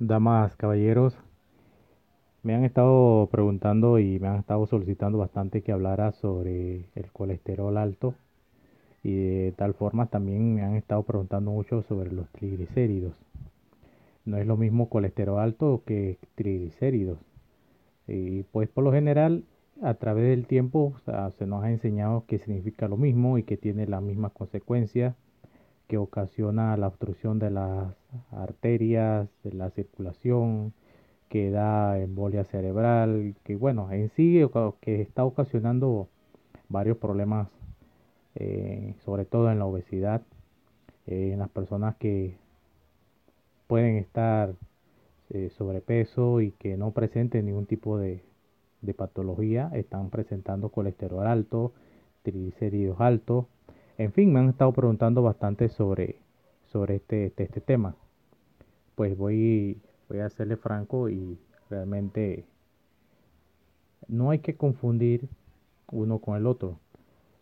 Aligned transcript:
damas, 0.00 0.56
caballeros, 0.56 1.14
me 2.42 2.54
han 2.54 2.64
estado 2.64 3.28
preguntando 3.30 3.98
y 3.98 4.18
me 4.18 4.28
han 4.28 4.36
estado 4.36 4.66
solicitando 4.66 5.18
bastante 5.18 5.62
que 5.62 5.72
hablara 5.72 6.12
sobre 6.12 6.86
el 6.94 7.12
colesterol 7.12 7.76
alto 7.76 8.14
y 9.02 9.14
de 9.14 9.52
tal 9.52 9.74
forma 9.74 10.06
también 10.06 10.54
me 10.54 10.62
han 10.62 10.74
estado 10.74 11.02
preguntando 11.02 11.50
mucho 11.50 11.82
sobre 11.82 12.10
los 12.12 12.28
triglicéridos. 12.30 13.12
No 14.24 14.38
es 14.38 14.46
lo 14.46 14.56
mismo 14.56 14.88
colesterol 14.88 15.38
alto 15.38 15.82
que 15.84 16.18
triglicéridos. 16.34 17.18
Y 18.08 18.44
pues 18.44 18.68
por 18.68 18.84
lo 18.84 18.92
general 18.92 19.44
a 19.82 19.94
través 19.94 20.28
del 20.30 20.46
tiempo 20.46 20.94
se 21.38 21.46
nos 21.46 21.62
ha 21.62 21.70
enseñado 21.70 22.24
que 22.26 22.38
significa 22.38 22.88
lo 22.88 22.96
mismo 22.96 23.36
y 23.36 23.42
que 23.42 23.58
tiene 23.58 23.86
las 23.86 24.02
mismas 24.02 24.32
consecuencias 24.32 25.14
que 25.90 25.98
ocasiona 25.98 26.76
la 26.76 26.86
obstrucción 26.86 27.40
de 27.40 27.50
las 27.50 27.92
arterias, 28.30 29.28
de 29.42 29.52
la 29.54 29.70
circulación, 29.70 30.72
que 31.28 31.50
da 31.50 31.98
embolia 31.98 32.44
cerebral, 32.44 33.34
que 33.42 33.56
bueno, 33.56 33.90
en 33.90 34.08
sí 34.10 34.40
que 34.82 35.00
está 35.02 35.24
ocasionando 35.24 36.08
varios 36.68 36.96
problemas, 36.98 37.48
eh, 38.36 38.94
sobre 39.04 39.24
todo 39.24 39.50
en 39.50 39.58
la 39.58 39.66
obesidad, 39.66 40.22
eh, 41.08 41.30
en 41.32 41.40
las 41.40 41.48
personas 41.48 41.96
que 41.96 42.36
pueden 43.66 43.96
estar 43.96 44.54
eh, 45.30 45.50
sobrepeso 45.58 46.40
y 46.40 46.52
que 46.52 46.76
no 46.76 46.92
presenten 46.92 47.46
ningún 47.46 47.66
tipo 47.66 47.98
de, 47.98 48.22
de 48.80 48.94
patología, 48.94 49.72
están 49.74 50.08
presentando 50.10 50.68
colesterol 50.68 51.26
alto, 51.26 51.72
triglicéridos 52.22 53.00
altos, 53.00 53.46
en 54.00 54.12
fin, 54.12 54.32
me 54.32 54.40
han 54.40 54.48
estado 54.48 54.72
preguntando 54.72 55.22
bastante 55.22 55.68
sobre, 55.68 56.16
sobre 56.64 56.96
este, 56.96 57.26
este, 57.26 57.42
este 57.42 57.60
tema. 57.60 57.94
Pues 58.94 59.14
voy, 59.14 59.76
voy 60.08 60.20
a 60.20 60.30
serle 60.30 60.56
franco 60.56 61.10
y 61.10 61.38
realmente 61.68 62.46
no 64.08 64.30
hay 64.30 64.38
que 64.38 64.54
confundir 64.54 65.28
uno 65.92 66.18
con 66.18 66.38
el 66.38 66.46
otro. 66.46 66.78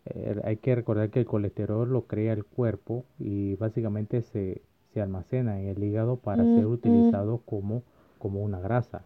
Eh, 0.07 0.41
hay 0.43 0.57
que 0.57 0.75
recordar 0.75 1.11
que 1.11 1.21
el 1.21 1.27
colesterol 1.27 1.89
lo 1.89 2.09
crea 2.09 2.33
el 2.33 2.45
cuerpo 2.45 3.05
y 3.21 3.55
básicamente 3.55 4.23
se, 4.23 4.61
se 4.93 5.01
almacena 5.01 5.61
en 5.61 5.69
el 5.69 5.85
hígado 5.85 6.17
para 6.17 6.43
ser 6.43 6.67
utilizado 6.67 7.39
como, 7.47 7.85
como 8.19 8.43
una 8.43 8.59
grasa. 8.59 9.05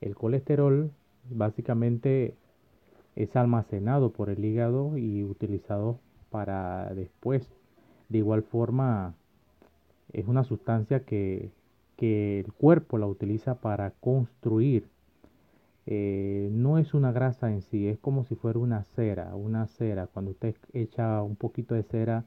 El 0.00 0.14
colesterol 0.14 0.92
básicamente 1.28 2.36
es 3.16 3.34
almacenado 3.34 4.12
por 4.12 4.30
el 4.30 4.44
hígado 4.44 4.96
y 4.96 5.24
utilizado 5.24 5.98
para 6.30 6.92
después. 6.94 7.48
De 8.08 8.18
igual 8.18 8.42
forma, 8.42 9.14
es 10.12 10.26
una 10.26 10.44
sustancia 10.44 11.04
que, 11.04 11.50
que 11.96 12.40
el 12.40 12.52
cuerpo 12.52 12.98
la 12.98 13.06
utiliza 13.06 13.56
para 13.56 13.90
construir. 13.90 14.88
Eh, 15.86 16.48
no 16.52 16.78
es 16.78 16.92
una 16.94 17.12
grasa 17.12 17.50
en 17.50 17.62
sí, 17.62 17.88
es 17.88 17.98
como 17.98 18.24
si 18.24 18.34
fuera 18.34 18.58
una 18.58 18.84
cera, 18.84 19.34
una 19.34 19.66
cera. 19.66 20.06
Cuando 20.06 20.32
usted 20.32 20.54
echa 20.72 21.22
un 21.22 21.36
poquito 21.36 21.74
de 21.74 21.82
cera 21.82 22.24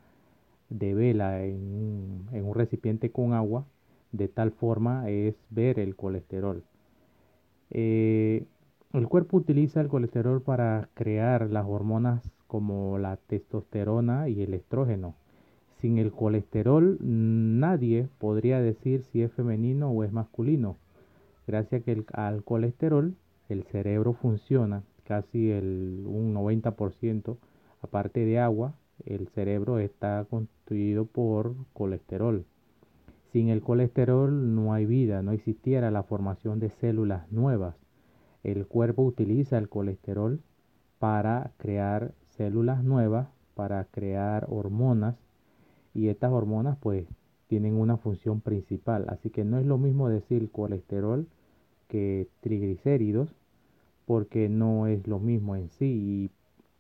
de 0.70 0.94
vela 0.94 1.44
en, 1.44 2.28
en 2.32 2.46
un 2.46 2.56
recipiente 2.56 3.12
con 3.12 3.34
agua, 3.34 3.66
de 4.12 4.28
tal 4.28 4.52
forma 4.52 5.10
es 5.10 5.36
ver 5.50 5.80
el 5.80 5.96
colesterol. 5.96 6.64
Eh, 7.72 8.46
el 8.94 9.08
cuerpo 9.08 9.38
utiliza 9.38 9.80
el 9.80 9.88
colesterol 9.88 10.42
para 10.42 10.90
crear 10.94 11.50
las 11.50 11.66
hormonas 11.66 12.30
como 12.48 12.98
la 12.98 13.16
testosterona 13.16 14.28
y 14.28 14.42
el 14.42 14.54
estrógeno. 14.54 15.16
Sin 15.78 15.98
el 15.98 16.12
colesterol 16.12 16.98
nadie 17.00 18.10
podría 18.20 18.60
decir 18.60 19.04
si 19.04 19.22
es 19.22 19.32
femenino 19.32 19.90
o 19.90 20.04
es 20.04 20.12
masculino. 20.12 20.78
Gracias 21.48 21.84
que 21.84 22.04
al 22.14 22.44
colesterol 22.44 23.16
el 23.50 23.64
cerebro 23.64 24.14
funciona 24.14 24.84
casi 25.06 25.52
el, 25.52 26.04
un 26.06 26.34
90%, 26.34 27.38
aparte 27.82 28.26
de 28.26 28.40
agua, 28.40 28.76
el 29.06 29.28
cerebro 29.30 29.80
está 29.80 30.26
constituido 30.30 31.06
por 31.06 31.56
colesterol. 31.74 32.46
Sin 33.32 33.50
el 33.50 33.62
colesterol 33.62 34.54
no 34.56 34.74
hay 34.74 34.86
vida, 34.86 35.22
no 35.22 35.32
existiera 35.32 35.90
la 35.92 36.04
formación 36.04 36.60
de 36.60 36.70
células 36.70 37.32
nuevas. 37.32 37.81
El 38.44 38.66
cuerpo 38.68 39.04
utiliza 39.04 39.58
el 39.58 39.70
colesterol 39.70 40.42
para 41.00 41.52
crear 41.58 42.14
células 42.38 42.84
nuevas, 42.84 43.28
para 43.56 43.86
crear 43.86 44.48
hormonas 44.50 45.16
y 45.94 46.08
estas 46.08 46.32
hormonas 46.32 46.78
pues 46.80 47.06
tienen 47.48 47.76
una 47.76 47.98
función 47.98 48.42
principal. 48.42 49.06
Así 49.10 49.30
que 49.30 49.44
no 49.44 49.60
es 49.60 49.66
lo 49.66 49.78
mismo 49.78 50.10
decir 50.10 50.50
colesterol 50.52 51.28
que 51.88 52.28
triglicéridos 52.40 53.36
porque 54.06 54.50
no 54.50 54.88
es 54.88 55.08
lo 55.08 55.20
mismo 55.20 55.56
en 55.56 55.70
sí 55.70 55.86
y 55.86 56.32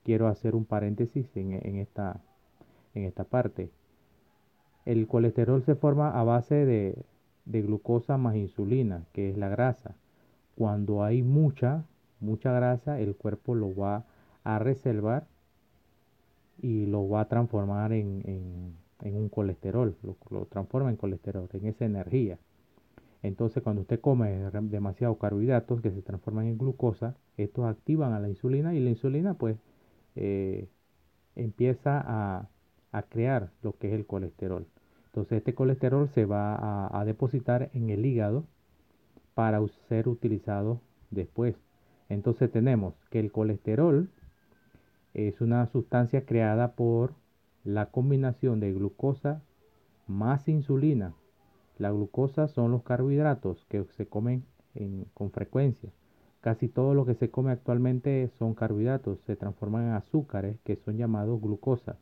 quiero 0.03 0.27
hacer 0.27 0.55
un 0.55 0.65
paréntesis 0.65 1.25
en, 1.35 1.53
esta, 1.77 2.21
en 2.95 3.03
esta 3.03 3.23
parte. 3.23 3.69
El 4.85 5.07
colesterol 5.07 5.61
se 5.63 5.75
forma 5.75 6.19
a 6.19 6.23
base 6.23 6.65
de, 6.65 7.05
de 7.45 7.61
glucosa 7.61 8.17
más 8.17 8.35
insulina, 8.35 9.05
que 9.13 9.29
es 9.29 9.37
la 9.37 9.49
grasa. 9.49 9.95
Cuando 10.61 11.03
hay 11.03 11.23
mucha, 11.23 11.85
mucha 12.19 12.51
grasa, 12.51 12.99
el 12.99 13.15
cuerpo 13.15 13.55
lo 13.55 13.75
va 13.75 14.05
a 14.43 14.59
reservar 14.59 15.25
y 16.61 16.85
lo 16.85 17.09
va 17.09 17.21
a 17.21 17.27
transformar 17.27 17.93
en, 17.93 18.75
un 19.03 19.29
colesterol, 19.29 19.95
lo, 20.29 20.45
transforma 20.45 20.91
en 20.91 20.97
colesterol, 20.97 21.49
en 21.53 21.65
esa 21.65 21.85
energía. 21.85 22.37
Entonces 23.23 23.63
cuando 23.63 23.81
usted 23.81 23.99
come 24.01 24.51
demasiado 24.69 25.17
carbohidratos 25.17 25.81
que 25.81 25.89
se 25.89 26.03
transforman 26.03 26.45
en 26.45 26.59
glucosa, 26.59 27.15
estos 27.37 27.65
activan 27.65 28.13
a 28.13 28.19
la 28.19 28.29
insulina 28.29 28.75
y 28.75 28.81
la 28.81 28.91
insulina 28.91 29.33
pues 29.33 29.57
eh, 30.15 30.67
empieza 31.35 32.03
a, 32.05 32.49
crear 33.09 33.49
lo 33.63 33.79
que 33.79 33.87
es 33.87 33.93
el 33.95 34.05
colesterol. 34.05 34.67
Entonces 35.07 35.39
este 35.39 35.55
colesterol 35.55 36.07
se 36.09 36.25
va 36.25 36.53
a, 36.55 36.99
a 36.99 37.03
depositar 37.03 37.71
en 37.73 37.89
el 37.89 38.05
hígado 38.05 38.45
para 39.33 39.59
ser 39.87 40.07
utilizado 40.07 40.81
después. 41.09 41.55
Entonces 42.09 42.51
tenemos 42.51 42.93
que 43.09 43.19
el 43.19 43.31
colesterol 43.31 44.09
es 45.13 45.41
una 45.41 45.65
sustancia 45.67 46.25
creada 46.25 46.73
por 46.73 47.13
la 47.63 47.87
combinación 47.87 48.59
de 48.59 48.73
glucosa 48.73 49.41
más 50.07 50.47
insulina. 50.47 51.13
La 51.77 51.91
glucosa 51.91 52.47
son 52.47 52.71
los 52.71 52.83
carbohidratos 52.83 53.65
que 53.69 53.83
se 53.95 54.07
comen 54.07 54.45
con 55.13 55.31
frecuencia. 55.31 55.89
Casi 56.41 56.67
todo 56.67 56.93
lo 56.93 57.05
que 57.05 57.13
se 57.13 57.29
come 57.29 57.51
actualmente 57.51 58.29
son 58.39 58.55
carbohidratos, 58.55 59.19
se 59.21 59.35
transforman 59.35 59.83
en 59.83 59.93
azúcares 59.93 60.57
que 60.63 60.75
son 60.75 60.97
llamados 60.97 61.39
glucosa. 61.39 61.97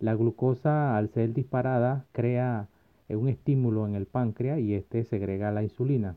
La 0.00 0.14
glucosa 0.14 0.96
al 0.96 1.08
ser 1.10 1.32
disparada 1.32 2.04
crea 2.12 2.68
un 3.08 3.28
estímulo 3.28 3.86
en 3.86 3.94
el 3.94 4.06
páncreas 4.06 4.58
y 4.58 4.74
este 4.74 5.04
segrega 5.04 5.52
la 5.52 5.62
insulina. 5.62 6.16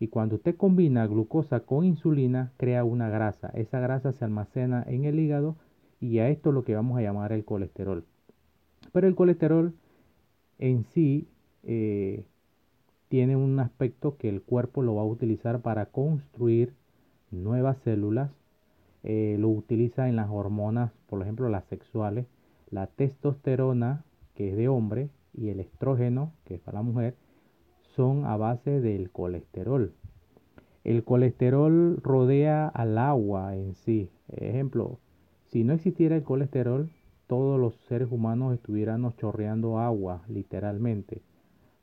Y 0.00 0.08
cuando 0.08 0.36
usted 0.36 0.56
combina 0.56 1.06
glucosa 1.06 1.60
con 1.60 1.84
insulina, 1.84 2.52
crea 2.56 2.84
una 2.84 3.10
grasa. 3.10 3.48
Esa 3.54 3.80
grasa 3.80 4.12
se 4.12 4.24
almacena 4.24 4.82
en 4.86 5.04
el 5.04 5.20
hígado 5.20 5.56
y 6.00 6.18
a 6.20 6.30
esto 6.30 6.52
lo 6.52 6.64
que 6.64 6.74
vamos 6.74 6.98
a 6.98 7.02
llamar 7.02 7.32
el 7.32 7.44
colesterol. 7.44 8.06
Pero 8.92 9.06
el 9.06 9.14
colesterol 9.14 9.74
en 10.58 10.84
sí 10.84 11.28
eh, 11.64 12.24
tiene 13.08 13.36
un 13.36 13.60
aspecto 13.60 14.16
que 14.16 14.30
el 14.30 14.40
cuerpo 14.40 14.80
lo 14.82 14.94
va 14.94 15.02
a 15.02 15.04
utilizar 15.06 15.60
para 15.60 15.84
construir 15.86 16.72
nuevas 17.30 17.76
células. 17.84 18.30
Eh, 19.02 19.36
lo 19.38 19.50
utiliza 19.50 20.08
en 20.08 20.16
las 20.16 20.30
hormonas, 20.30 20.92
por 21.08 21.20
ejemplo, 21.20 21.50
las 21.50 21.66
sexuales, 21.66 22.26
la 22.70 22.86
testosterona, 22.86 24.04
que 24.34 24.50
es 24.50 24.56
de 24.56 24.68
hombre, 24.68 25.10
y 25.34 25.50
el 25.50 25.60
estrógeno, 25.60 26.32
que 26.44 26.54
es 26.54 26.60
para 26.60 26.78
la 26.78 26.82
mujer, 26.82 27.16
son 27.96 28.24
a 28.24 28.36
base 28.36 28.80
del 28.80 29.10
colesterol. 29.10 29.92
El 30.84 31.04
colesterol 31.04 31.98
rodea 32.02 32.68
al 32.68 32.96
agua 32.98 33.56
en 33.56 33.74
sí. 33.74 34.10
Ejemplo, 34.28 34.98
si 35.46 35.64
no 35.64 35.74
existiera 35.74 36.16
el 36.16 36.22
colesterol, 36.22 36.90
todos 37.26 37.60
los 37.60 37.74
seres 37.88 38.10
humanos 38.10 38.54
estuviéramos 38.54 39.16
chorreando 39.16 39.78
agua, 39.78 40.22
literalmente. 40.28 41.22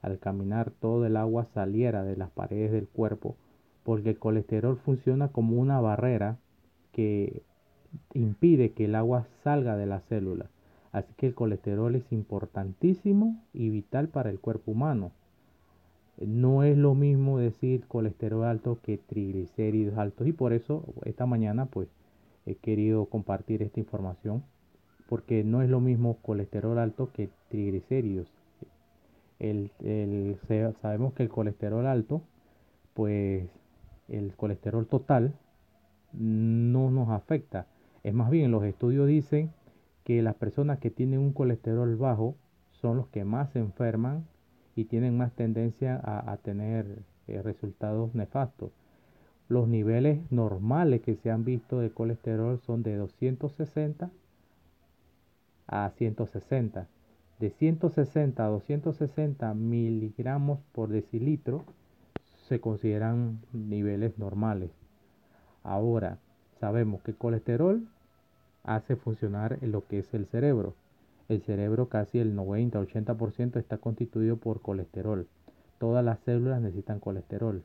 Al 0.01 0.19
caminar 0.19 0.71
todo 0.71 1.06
el 1.06 1.18
agua 1.18 1.45
saliera 1.54 2.04
de 2.04 2.18
las 2.18 2.31
paredes 2.31 2.71
del 2.71 2.88
cuerpo, 2.88 3.36
porque 3.83 4.12
el 4.12 4.19
colesterol 4.19 4.77
funciona 4.77 5.30
como 5.30 5.57
una 5.57 5.80
barrera 5.80 6.38
que 6.92 7.44
impide 8.13 8.71
que 8.71 8.86
el 8.86 8.95
agua 8.95 9.27
salga 9.44 9.77
de 9.77 9.86
la 9.86 10.00
célula. 10.01 10.50
Así 10.92 11.13
que 11.15 11.27
el 11.27 11.36
colesterol 11.36 11.94
es 11.95 12.12
importantísimo 12.12 13.42
y 13.53 13.69
vital 13.69 14.07
para 14.10 14.30
el 14.30 14.39
cuerpo 14.39 14.71
humano. 14.71 15.12
No 16.19 16.64
es 16.64 16.78
lo 16.78 16.96
mismo 16.96 17.38
decir 17.38 17.86
colesterol 17.88 18.44
alto 18.46 18.80
que 18.81 18.98
triglicéridos 18.98 19.98
altos 19.98 20.28
y 20.28 20.34
por 20.34 20.54
eso 20.54 20.84
esta 21.06 21.25
mañana 21.25 21.68
pues 21.68 21.90
he 22.46 22.56
querido 22.56 23.06
compartir 23.06 23.62
esta 23.62 23.80
información 23.80 24.44
porque 25.08 25.44
no 25.44 25.62
es 25.62 25.69
lo 25.69 25.80
mismo 25.80 26.18
colesterol 26.22 26.80
alto 26.80 27.12
que 27.14 27.30
triglicéridos. 27.50 28.28
El, 29.40 29.69
sabemos 30.81 31.14
que 31.14 31.22
el 31.24 31.30
colesterol 31.30 31.86
alto 31.86 32.24
pues 32.96 33.48
el 34.08 34.34
colesterol 34.36 34.88
total 34.88 35.34
no 36.13 36.90
nos 36.90 37.10
afecta. 37.10 37.68
Es 38.04 38.13
más 38.13 38.31
bien, 38.31 38.50
los 38.50 38.63
estudios 38.63 39.08
dicen 39.08 39.52
que 40.04 40.22
las 40.22 40.36
personas 40.36 40.80
que 40.80 40.90
tienen 40.90 41.20
un 41.20 41.34
colesterol 41.34 41.96
bajo 41.96 42.36
son 42.72 42.98
los 42.98 43.08
que 43.08 43.24
más 43.24 43.52
se 43.52 43.60
enferman 43.60 44.25
y 44.77 44.85
tienen 44.85 45.18
más 45.18 45.33
tendencia 45.33 46.00
a, 46.03 46.38
tener 46.38 47.00
eh, 47.27 47.41
resultados 47.41 48.13
nefastos. 48.13 48.71
Los 49.50 49.68
niveles 49.68 50.19
normales 50.31 51.01
que 51.01 51.15
se 51.15 51.31
han 51.31 51.44
visto 51.44 51.79
de 51.79 51.89
colesterol 51.89 52.59
son 52.59 52.83
de 52.83 52.95
260 52.95 54.12
a 55.65 55.89
160. 55.97 56.88
De 57.39 57.50
160 57.50 58.45
a 58.45 58.50
260 58.50 59.53
miligramos 59.56 60.59
por 60.74 60.89
decilitro 60.89 61.65
se 62.47 62.59
consideran 62.59 63.39
niveles 63.53 64.19
normales. 64.19 64.69
Ahora, 65.63 66.19
sabemos 66.59 67.01
que 67.01 67.12
el 67.12 67.18
colesterol 67.18 67.88
hace 68.63 68.95
funcionar 68.95 69.57
lo 69.62 69.88
que 69.88 70.00
es 70.00 70.13
el 70.13 70.27
cerebro. 70.27 70.75
El 71.29 71.41
cerebro 71.41 71.89
casi 71.89 72.19
el 72.19 72.35
90-80% 72.35 73.57
está 73.57 73.77
constituido 73.77 74.38
por 74.38 74.62
colesterol. 74.62 75.27
Todas 75.77 76.03
las 76.03 76.19
células 76.19 76.62
necesitan 76.62 77.00
colesterol. 77.00 77.63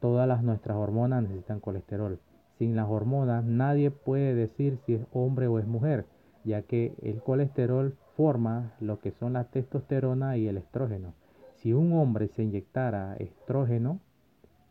Todas 0.00 0.28
las, 0.28 0.42
nuestras 0.42 0.76
hormonas 0.76 1.22
necesitan 1.22 1.60
colesterol. 1.60 2.20
Sin 2.58 2.76
las 2.76 2.88
hormonas 2.88 3.44
nadie 3.44 3.90
puede 3.90 4.34
decir 4.34 4.78
si 4.86 4.94
es 4.94 5.06
hombre 5.12 5.48
o 5.48 5.58
es 5.58 5.66
mujer, 5.66 6.06
ya 6.44 6.62
que 6.62 6.94
el 7.02 7.20
colesterol 7.22 7.96
forma 8.16 8.72
lo 8.80 9.00
que 9.00 9.10
son 9.10 9.32
la 9.32 9.44
testosterona 9.44 10.36
y 10.36 10.46
el 10.46 10.56
estrógeno. 10.56 11.14
Si 11.56 11.72
un 11.72 11.92
hombre 11.92 12.28
se 12.28 12.42
inyectara 12.42 13.16
estrógeno, 13.16 14.00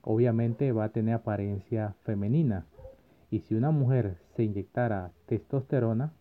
obviamente 0.01 0.71
va 0.71 0.85
a 0.85 0.89
tener 0.89 1.15
apariencia 1.15 1.95
femenina. 2.03 2.65
Y 3.29 3.39
si 3.39 3.55
una 3.55 3.71
mujer 3.71 4.17
se 4.35 4.43
inyectara 4.43 5.11
testosterona, 5.25 6.13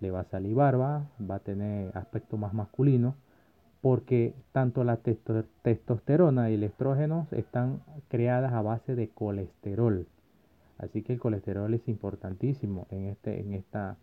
le 0.00 0.10
va 0.10 0.20
a 0.20 0.24
salir 0.24 0.54
barba, 0.54 1.08
va 1.18 1.36
a 1.36 1.40
tener 1.40 1.96
aspecto 1.96 2.36
más 2.36 2.54
masculino, 2.54 3.16
porque 3.80 4.34
tanto 4.52 4.84
la 4.84 4.98
testosterona 4.98 6.50
y 6.50 6.54
el 6.54 6.64
estrógeno 6.64 7.28
están 7.30 7.82
creadas 8.08 8.52
a 8.52 8.62
base 8.62 8.94
de 8.94 9.08
colesterol. 9.08 10.06
Así 10.78 11.02
que 11.02 11.12
el 11.12 11.20
colesterol 11.20 11.72
es 11.74 11.86
importantísimo 11.88 12.86
en 12.90 13.06
este, 13.06 13.40
en 13.40 13.54
esta, 13.54 13.96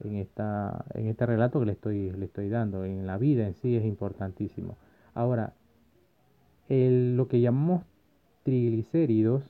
en 0.00 0.16
esta, 0.16 0.84
en 0.94 1.06
este 1.06 1.26
relato 1.26 1.60
que 1.60 1.66
le 1.66 1.72
estoy, 1.72 2.10
le 2.10 2.26
estoy 2.26 2.48
dando. 2.48 2.84
En 2.84 3.06
la 3.06 3.18
vida 3.18 3.46
en 3.46 3.54
sí 3.54 3.76
es 3.76 3.84
importantísimo. 3.84 4.76
Ahora, 5.14 5.54
lo 6.68 7.28
que 7.28 7.40
llamamos 7.40 7.82
triglicéridos 8.42 9.42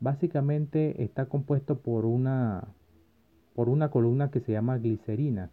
básicamente 0.00 1.02
está 1.02 1.26
compuesto 1.26 1.78
por 1.78 2.04
una, 2.04 2.64
por 3.56 3.70
una 3.70 3.90
columna 3.90 4.30
que 4.30 4.40
se 4.40 4.52
llama 4.52 4.76
glicerina. 4.76 5.50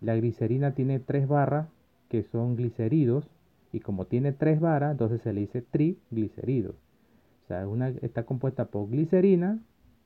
La 0.00 0.16
glicerina 0.16 0.72
tiene 0.72 0.98
tres 0.98 1.28
barras 1.28 1.68
que 2.08 2.24
son 2.24 2.56
gliceridos 2.56 3.30
y 3.72 3.78
como 3.78 4.06
tiene 4.06 4.32
tres 4.32 4.60
barras, 4.60 4.90
entonces 4.90 5.22
se 5.22 5.32
le 5.32 5.42
dice 5.42 5.62
triglicéridos. 5.62 6.74
O 7.44 7.46
sea, 7.46 7.68
una 7.68 7.90
está 8.02 8.24
compuesta 8.24 8.66
por 8.66 8.90
glicerina, 8.90 9.60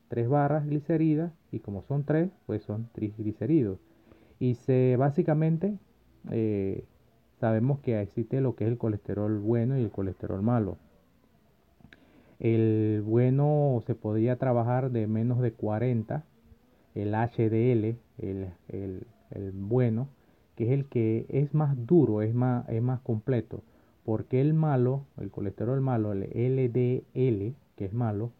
tres 0.08 0.28
barras 0.28 0.66
gliceridas 0.66 1.32
y 1.50 1.60
como 1.60 1.82
son 1.82 2.04
tres, 2.04 2.30
pues 2.44 2.64
son 2.64 2.90
triglicéridos. 2.92 3.78
Y 4.38 4.56
se 4.56 4.96
básicamente 4.98 5.78
eh, 6.30 6.84
sabemos 7.40 7.80
que 7.80 7.98
existe 8.02 8.42
lo 8.42 8.56
que 8.56 8.64
es 8.64 8.70
el 8.70 8.76
colesterol 8.78 9.38
bueno 9.38 9.78
y 9.78 9.82
el 9.82 9.90
colesterol 9.90 10.42
malo. 10.42 10.76
El 12.40 13.02
bueno 13.06 13.82
se 13.86 13.94
podría 13.94 14.36
trabajar 14.36 14.90
de 14.90 15.06
menos 15.06 15.40
de 15.40 15.52
40, 15.52 16.24
el 16.94 17.14
HDL, 17.14 17.96
el, 18.18 19.06
bueno, 19.54 20.08
que 20.56 20.64
es 20.64 20.70
el 20.70 20.86
que 20.86 21.26
es 21.28 21.54
más 21.54 21.74
duro, 21.86 22.22
es 22.22 22.34
más, 22.34 22.68
es 22.68 22.82
más 22.82 23.00
completo. 23.00 23.62
Porque 24.04 24.40
el 24.40 24.52
malo, 24.52 25.04
el 25.18 25.30
colesterol 25.30 25.80
malo, 25.80 26.12
el 26.12 26.22
LDL, 26.22 27.54
que 27.76 27.84
es 27.84 27.92
malo, 27.92 28.32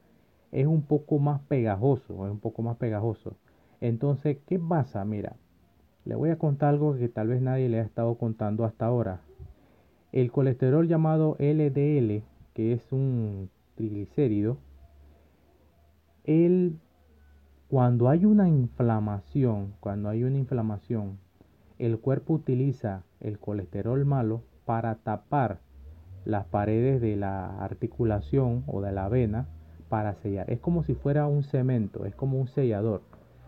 es 0.51 0.67
un 0.67 0.83
poco 0.83 1.19
más 1.19 1.41
pegajoso, 1.43 2.27
es 2.27 2.33
un 2.33 2.41
poco 2.41 2.63
más 2.63 2.77
pegajoso. 2.77 3.37
Entonces, 3.81 4.39
¿qué 4.47 4.59
pasa? 4.59 5.05
Mira, 5.05 5.37
le 6.05 6.15
voy 6.15 6.31
a 6.31 6.39
contar 6.39 6.71
algo 6.71 6.97
que 6.97 7.09
tal 7.09 7.29
vez 7.29 7.41
nadie 7.41 7.69
le 7.69 7.79
ha 7.79 7.83
estado 7.83 8.17
contando 8.17 8.65
hasta 8.65 8.87
ahora. 8.87 9.21
El 10.13 10.31
colesterol 10.31 10.87
llamado 10.89 11.37
LDL, 11.39 12.23
que 12.55 12.73
es 12.73 12.93
un 12.93 13.51
triglicérido, 13.77 14.59
el, 16.25 16.79
cuando 17.73 18.11
hay 18.11 18.27
una 18.27 18.51
inflamación, 18.51 19.73
cuando 19.81 20.11
hay 20.11 20.25
una 20.25 20.37
inflamación, 20.37 21.17
el 21.79 21.99
cuerpo 21.99 22.35
utiliza 22.35 23.03
el 23.19 23.39
colesterol 23.39 24.05
malo 24.05 24.43
para 24.67 24.97
tapar 24.97 25.61
las 26.27 26.45
paredes 26.45 27.01
de 27.01 27.17
la 27.17 27.65
articulación 27.65 28.63
o 28.67 28.83
de 28.83 28.93
la 28.93 29.09
vena 29.09 29.49
para 29.89 30.13
sellar. 30.17 30.51
Es 30.51 30.61
como 30.61 30.83
si 30.83 30.93
fuera 30.93 31.27
un 31.27 31.45
cemento, 31.45 32.05
es 32.05 32.15
como 32.15 32.39
un 32.39 32.47
sellador. 32.47 33.01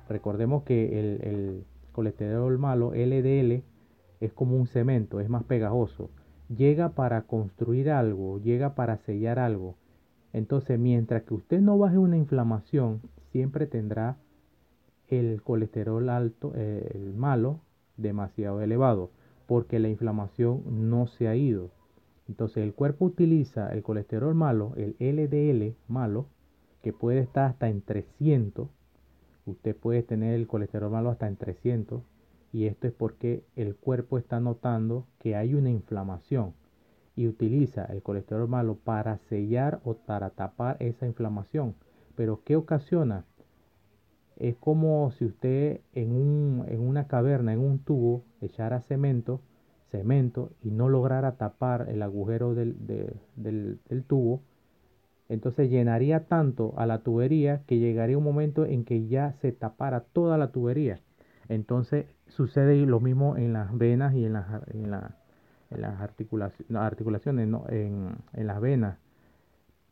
Recordemos 0.09 0.63
que 0.63 0.99
el, 0.99 1.21
el 1.23 1.65
colesterol 1.93 2.59
malo, 2.59 2.95
LDL, 2.95 3.63
es 4.21 4.33
como 4.33 4.57
un 4.57 4.67
cemento, 4.69 5.21
es 5.21 5.29
más 5.29 5.45
pegajoso. 5.45 6.09
Llega 6.49 6.89
para 6.95 7.21
construir 7.27 7.91
algo, 7.91 8.39
llega 8.39 8.75
para 8.75 8.97
sellar 8.97 9.39
algo. 9.39 9.75
Entonces, 10.33 10.79
mientras 10.79 11.25
que 11.25 11.35
usted 11.35 11.61
no 11.61 11.77
baje 11.77 11.99
una 11.99 12.17
inflamación, 12.17 13.03
siempre 13.35 13.67
tendrá 13.67 14.17
el 15.09 15.43
colesterol 15.43 16.09
alto, 16.09 16.53
eh, 16.55 16.93
el 16.95 17.15
malo, 17.15 17.59
demasiado 17.97 18.61
elevado, 18.61 19.11
porque 19.49 19.81
la 19.81 19.89
inflamación 19.89 20.63
no 20.89 21.09
se 21.09 21.27
ha 21.27 21.35
ido. 21.35 21.73
Entonces, 22.29 22.59
el 22.59 22.75
cuerpo 22.75 23.07
utiliza 23.07 23.73
el 23.75 23.83
colesterol 23.83 24.37
malo, 24.37 24.73
el 24.77 24.95
LDL 25.01 25.75
malo, 25.89 26.29
que 26.81 26.93
puede 26.93 27.19
estar 27.19 27.51
hasta 27.51 27.69
en 27.69 27.83
300. 27.83 28.69
Usted 29.47 29.75
puede 29.75 30.05
tener 30.05 30.35
el 30.35 30.47
colesterol 30.47 30.93
malo 30.93 31.11
hasta 31.11 31.27
en 31.27 31.37
300. 31.37 32.03
Y 32.53 32.67
esto 32.67 32.87
es 32.87 32.93
porque 32.93 33.43
el 33.57 33.75
cuerpo 33.75 34.17
está 34.17 34.39
notando 34.39 35.09
que 35.19 35.35
hay 35.35 35.55
una 35.55 35.71
inflamación 35.71 36.55
y 37.17 37.27
utiliza 37.27 37.85
el 37.87 38.01
colesterol 38.01 38.49
malo 38.49 38.77
para 38.77 39.19
sellar 39.29 39.81
o 39.83 39.95
para 39.95 40.31
tapar 40.31 40.77
esa 40.79 41.05
inflamación. 41.05 41.75
Pero 42.17 42.43
¿qué 42.45 42.57
ocasiona? 42.57 43.25
Es 44.37 44.57
como 44.57 45.11
si 45.13 45.25
usted 45.25 45.81
en, 45.93 46.13
un, 46.13 46.65
en 46.69 46.81
una 46.81 47.07
caverna, 47.07 47.53
en 47.53 47.61
un 47.61 47.79
tubo, 47.79 48.25
echara 48.41 48.81
cemento, 48.81 49.41
cemento 49.91 50.51
y 50.63 50.71
no 50.71 50.89
lograra 50.89 51.37
tapar 51.37 51.89
el 51.89 52.03
agujero 52.03 52.55
del, 52.55 52.75
del, 52.87 53.81
del 53.89 54.05
tubo, 54.05 54.43
entonces 55.29 55.71
llenaría 55.71 56.27
tanto 56.27 56.75
a 56.77 56.87
la 56.87 56.99
tubería 56.99 57.63
que 57.67 57.79
llegaría 57.79 58.19
un 58.19 58.25
momento 58.25 58.67
en 58.67 58.85
que 58.85 59.07
ya 59.07 59.33
se 59.35 59.53
tapara 59.53 60.01
toda 60.01 60.37
la 60.37 60.49
tubería. 60.53 61.01
Entonces 61.49 62.07
sucede 62.29 62.77
lo 62.87 63.01
mismo 63.01 63.37
en 63.37 63.53
las 63.53 63.77
venas 63.77 64.15
y 64.15 64.25
en, 64.25 64.37
en, 64.37 64.91
la, 64.91 65.17
en 65.71 65.81
las 65.81 66.01
articulaciones, 66.01 67.49
en, 67.69 68.47
las 68.47 68.61
venas, 68.61 68.99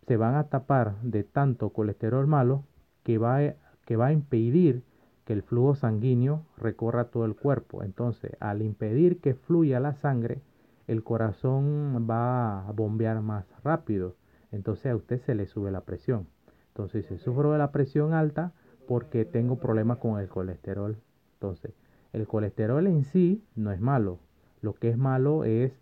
se 0.06 0.16
van 0.16 0.34
a 0.34 0.48
tapar 0.48 1.00
de 1.02 1.24
tanto 1.24 1.70
colesterol 1.70 2.26
malo 2.26 2.64
que 3.02 3.18
va, 3.18 3.38
a, 3.38 3.54
que 3.84 3.96
va 3.96 4.06
a 4.06 4.12
impedir 4.12 4.82
que 5.24 5.32
el 5.32 5.42
flujo 5.42 5.74
sanguíneo 5.74 6.44
recorra 6.56 7.04
todo 7.04 7.24
el 7.24 7.36
cuerpo. 7.36 7.82
Entonces, 7.82 8.32
al 8.40 8.62
impedir 8.62 9.20
que 9.20 9.34
fluya 9.34 9.80
la 9.80 9.94
sangre, 9.94 10.42
el 10.86 11.04
corazón 11.04 12.06
va 12.08 12.66
a 12.66 12.72
bombear 12.72 13.20
más 13.20 13.46
rápido. 13.62 14.16
Entonces 14.50 14.86
a 14.92 14.96
usted 14.96 15.20
se 15.20 15.34
le 15.34 15.46
sube 15.46 15.70
la 15.70 15.82
presión. 15.82 16.26
Entonces, 16.68 17.06
si 17.06 17.18
sufro 17.18 17.52
de 17.52 17.58
la 17.58 17.70
presión 17.70 18.12
alta 18.12 18.52
porque 18.88 19.24
tengo 19.24 19.58
problemas 19.58 19.98
con 19.98 20.18
el 20.18 20.28
colesterol. 20.28 20.98
Entonces, 21.34 21.72
el 22.12 22.26
colesterol 22.26 22.86
en 22.86 23.04
sí 23.04 23.44
no 23.54 23.70
es 23.72 23.80
malo, 23.80 24.18
lo 24.60 24.74
que 24.74 24.90
es 24.90 24.98
malo 24.98 25.44
es 25.44 25.72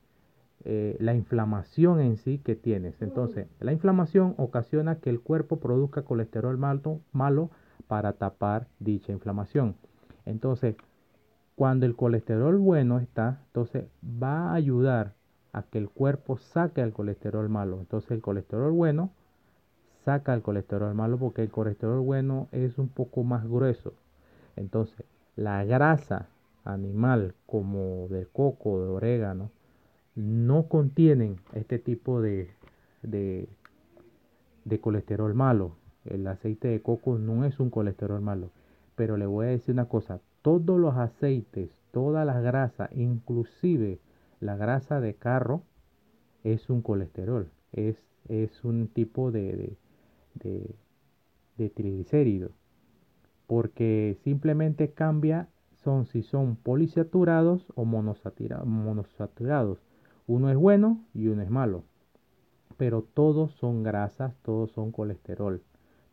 eh, 0.65 0.97
la 1.01 1.15
inflamación 1.15 2.01
en 2.01 2.17
sí 2.17 2.39
que 2.39 2.55
tienes. 2.55 3.01
Entonces, 3.01 3.47
la 3.61 3.73
inflamación 3.73 4.35
ocasiona 4.37 4.97
que 4.97 5.09
el 5.09 5.21
cuerpo 5.21 5.59
produzca 5.59 6.03
colesterol 6.03 6.59
malo, 6.59 7.01
malo 7.13 7.51
para 7.87 8.13
tapar 8.13 8.69
dicha 8.79 9.13
inflamación. 9.13 9.75
Entonces, 10.27 10.77
cuando 11.57 11.87
el 11.87 11.97
colesterol 11.97 12.59
bueno 12.59 12.99
está, 12.99 13.41
entonces 13.47 13.85
va 14.05 14.51
a 14.51 14.55
ayudar 14.55 15.15
a 15.53 15.63
que 15.63 15.79
el 15.79 15.89
cuerpo 15.89 16.37
saque 16.37 16.83
el 16.83 16.93
colesterol 16.93 17.49
malo. 17.49 17.81
Entonces, 17.81 18.11
el 18.11 18.21
colesterol 18.21 18.73
bueno 18.73 19.11
saca 20.05 20.35
el 20.35 20.43
colesterol 20.43 20.95
malo 20.95 21.19
porque 21.19 21.43
el 21.43 21.51
colesterol 21.51 22.01
bueno 22.01 22.49
es 22.53 22.79
un 22.79 22.89
poco 22.89 23.25
más 23.25 23.49
grueso. 23.49 23.95
Entonces, 24.57 25.07
la 25.37 25.65
grasa 25.65 26.29
animal 26.65 27.35
como 27.47 28.09
de 28.09 28.27
coco, 28.27 28.83
de 28.83 28.89
orégano, 28.89 29.51
no 30.15 30.69
contienen 30.69 31.37
este 31.55 31.79
tipo 31.79 32.21
de, 32.21 32.51
de 33.03 34.81
colesterol 34.81 35.35
malo. 35.35 35.77
El 36.05 36.27
aceite 36.27 36.69
de 36.69 36.81
coco 36.81 37.19
no 37.19 37.45
es 37.45 37.61
un 37.61 37.71
colesterol 37.71 38.21
malo. 38.21 38.51
Pero 38.97 39.17
le 39.17 39.27
voy 39.27 39.47
a 39.47 39.51
decir 39.51 39.75
una 39.75 39.87
cosa, 39.87 40.21
todos 40.43 40.79
los 40.79 40.97
aceites, 40.97 41.71
todas 41.93 42.27
las 42.27 42.43
grasas, 42.43 42.91
inclusive 42.93 43.99
la 44.41 44.57
grasa 44.57 45.01
de 45.01 45.15
carro, 45.15 45.63
es 46.45 46.71
un 46.71 46.83
colesterol. 46.83 47.51
Es, 47.73 47.97
es 48.29 48.65
un 48.65 48.89
tipo 48.89 49.31
de, 49.31 49.77
de, 50.35 50.75
de, 51.57 51.71
triglicérido. 51.71 52.51
Porque 53.47 54.17
simplemente 54.23 54.93
cambia 54.93 55.49
son 55.83 56.07
si 56.07 56.23
son 56.23 56.57
polisaturados 56.57 57.67
o 57.75 57.85
monosaturados. 57.85 59.79
Uno 60.27 60.51
es 60.51 60.57
bueno 60.57 61.05
y 61.15 61.29
uno 61.29 61.43
es 61.43 61.51
malo. 61.51 61.85
Pero 62.77 63.03
todos 63.03 63.53
son 63.53 63.83
grasas, 63.83 64.35
todos 64.43 64.71
son 64.73 64.93
colesterol. 64.93 65.63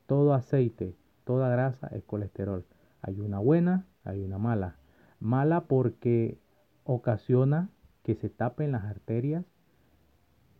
Todo 0.06 0.34
aceite, 0.34 0.96
toda 1.24 1.50
grasa 1.50 1.88
es 1.88 2.04
colesterol. 2.04 2.66
Hay 3.02 3.20
una 3.20 3.40
buena, 3.40 3.86
hay 4.04 4.24
una 4.24 4.38
mala. 4.38 4.78
Mala 5.20 5.66
porque 5.66 6.40
ocasiona 6.84 7.70
que 8.04 8.16
se 8.16 8.30
tapen 8.30 8.72
las 8.72 8.86
arterias, 8.86 9.46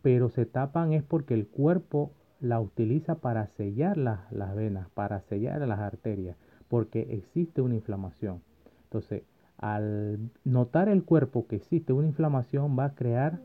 pero 0.02 0.28
se 0.28 0.46
tapan 0.46 0.92
es 0.92 1.02
porque 1.02 1.34
el 1.34 1.46
cuerpo 1.48 2.12
la 2.40 2.60
utiliza 2.60 3.16
para 3.16 3.46
sellar 3.46 3.96
las, 3.96 4.30
las 4.30 4.54
venas, 4.54 4.88
para 4.90 5.20
sellar 5.22 5.66
las 5.66 5.80
arterias, 5.80 6.36
porque 6.68 7.08
existe 7.10 7.60
una 7.60 7.74
inflamación. 7.74 8.42
Entonces, 8.84 9.24
al 9.58 10.30
notar 10.44 10.88
el 10.88 11.04
cuerpo 11.04 11.46
que 11.46 11.56
existe 11.56 11.92
una 11.92 12.06
inflamación, 12.06 12.78
va 12.78 12.86
a 12.86 12.94
crear 12.94 13.40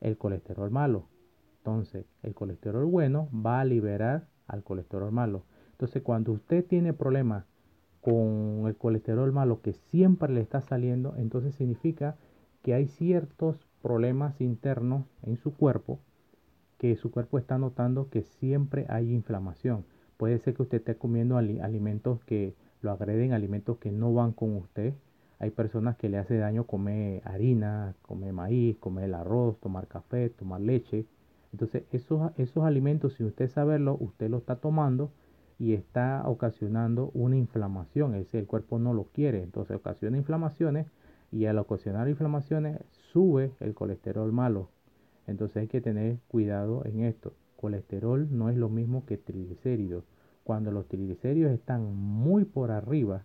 el 0.00 0.16
colesterol 0.16 0.70
malo. 0.70 1.08
Entonces, 1.58 2.06
el 2.22 2.34
colesterol 2.34 2.84
bueno 2.86 3.28
va 3.34 3.60
a 3.60 3.64
liberar 3.64 4.28
al 4.46 4.62
colesterol 4.62 5.12
malo. 5.12 5.44
Entonces, 5.72 6.02
cuando 6.02 6.32
usted 6.32 6.64
tiene 6.64 6.92
problemas 6.92 7.44
con 8.00 8.64
el 8.66 8.76
colesterol 8.76 9.32
malo 9.32 9.60
que 9.62 9.72
siempre 9.72 10.32
le 10.32 10.40
está 10.40 10.60
saliendo, 10.60 11.14
entonces 11.16 11.54
significa 11.54 12.16
que 12.62 12.74
hay 12.74 12.86
ciertos 12.86 13.66
problemas 13.82 14.40
internos 14.40 15.06
en 15.22 15.36
su 15.36 15.54
cuerpo 15.54 16.00
que 16.78 16.96
su 16.96 17.10
cuerpo 17.10 17.38
está 17.38 17.56
notando 17.58 18.10
que 18.10 18.22
siempre 18.22 18.86
hay 18.88 19.12
inflamación. 19.12 19.86
Puede 20.16 20.38
ser 20.38 20.54
que 20.54 20.62
usted 20.62 20.78
esté 20.78 20.96
comiendo 20.96 21.38
alimentos 21.38 22.22
que 22.24 22.54
lo 22.84 22.92
agreden, 22.92 23.32
alimentos 23.32 23.78
que 23.78 23.90
no 23.90 24.14
van 24.14 24.32
con 24.32 24.56
usted. 24.56 24.94
Hay 25.40 25.50
personas 25.50 25.96
que 25.96 26.08
le 26.08 26.18
hace 26.18 26.36
daño 26.36 26.66
comer 26.66 27.22
harina, 27.24 27.96
comer 28.02 28.32
maíz, 28.32 28.76
comer 28.78 29.06
el 29.06 29.14
arroz, 29.14 29.58
tomar 29.60 29.88
café, 29.88 30.30
tomar 30.30 30.60
leche. 30.60 31.06
Entonces, 31.52 31.84
esos, 31.90 32.32
esos 32.36 32.64
alimentos, 32.64 33.14
sin 33.14 33.26
usted 33.26 33.48
saberlo, 33.48 33.96
usted 34.00 34.30
lo 34.30 34.38
está 34.38 34.56
tomando 34.56 35.10
y 35.58 35.74
está 35.74 36.22
ocasionando 36.26 37.10
una 37.14 37.36
inflamación, 37.36 38.14
es 38.14 38.24
decir, 38.24 38.40
el 38.40 38.46
cuerpo 38.46 38.78
no 38.78 38.92
lo 38.92 39.04
quiere, 39.04 39.42
entonces 39.42 39.76
ocasiona 39.76 40.16
inflamaciones 40.16 40.86
y 41.30 41.46
al 41.46 41.58
ocasionar 41.58 42.08
inflamaciones 42.08 42.80
sube 43.12 43.52
el 43.60 43.74
colesterol 43.74 44.32
malo. 44.32 44.68
Entonces 45.26 45.56
hay 45.58 45.68
que 45.68 45.80
tener 45.80 46.18
cuidado 46.28 46.82
en 46.84 47.00
esto. 47.00 47.32
Colesterol 47.56 48.28
no 48.30 48.50
es 48.50 48.56
lo 48.56 48.68
mismo 48.68 49.06
que 49.06 49.16
triglicéridos. 49.16 50.04
Cuando 50.44 50.70
los 50.70 50.86
triglicéridos 50.86 51.52
están 51.52 51.94
muy 51.96 52.44
por 52.44 52.70
arriba, 52.70 53.24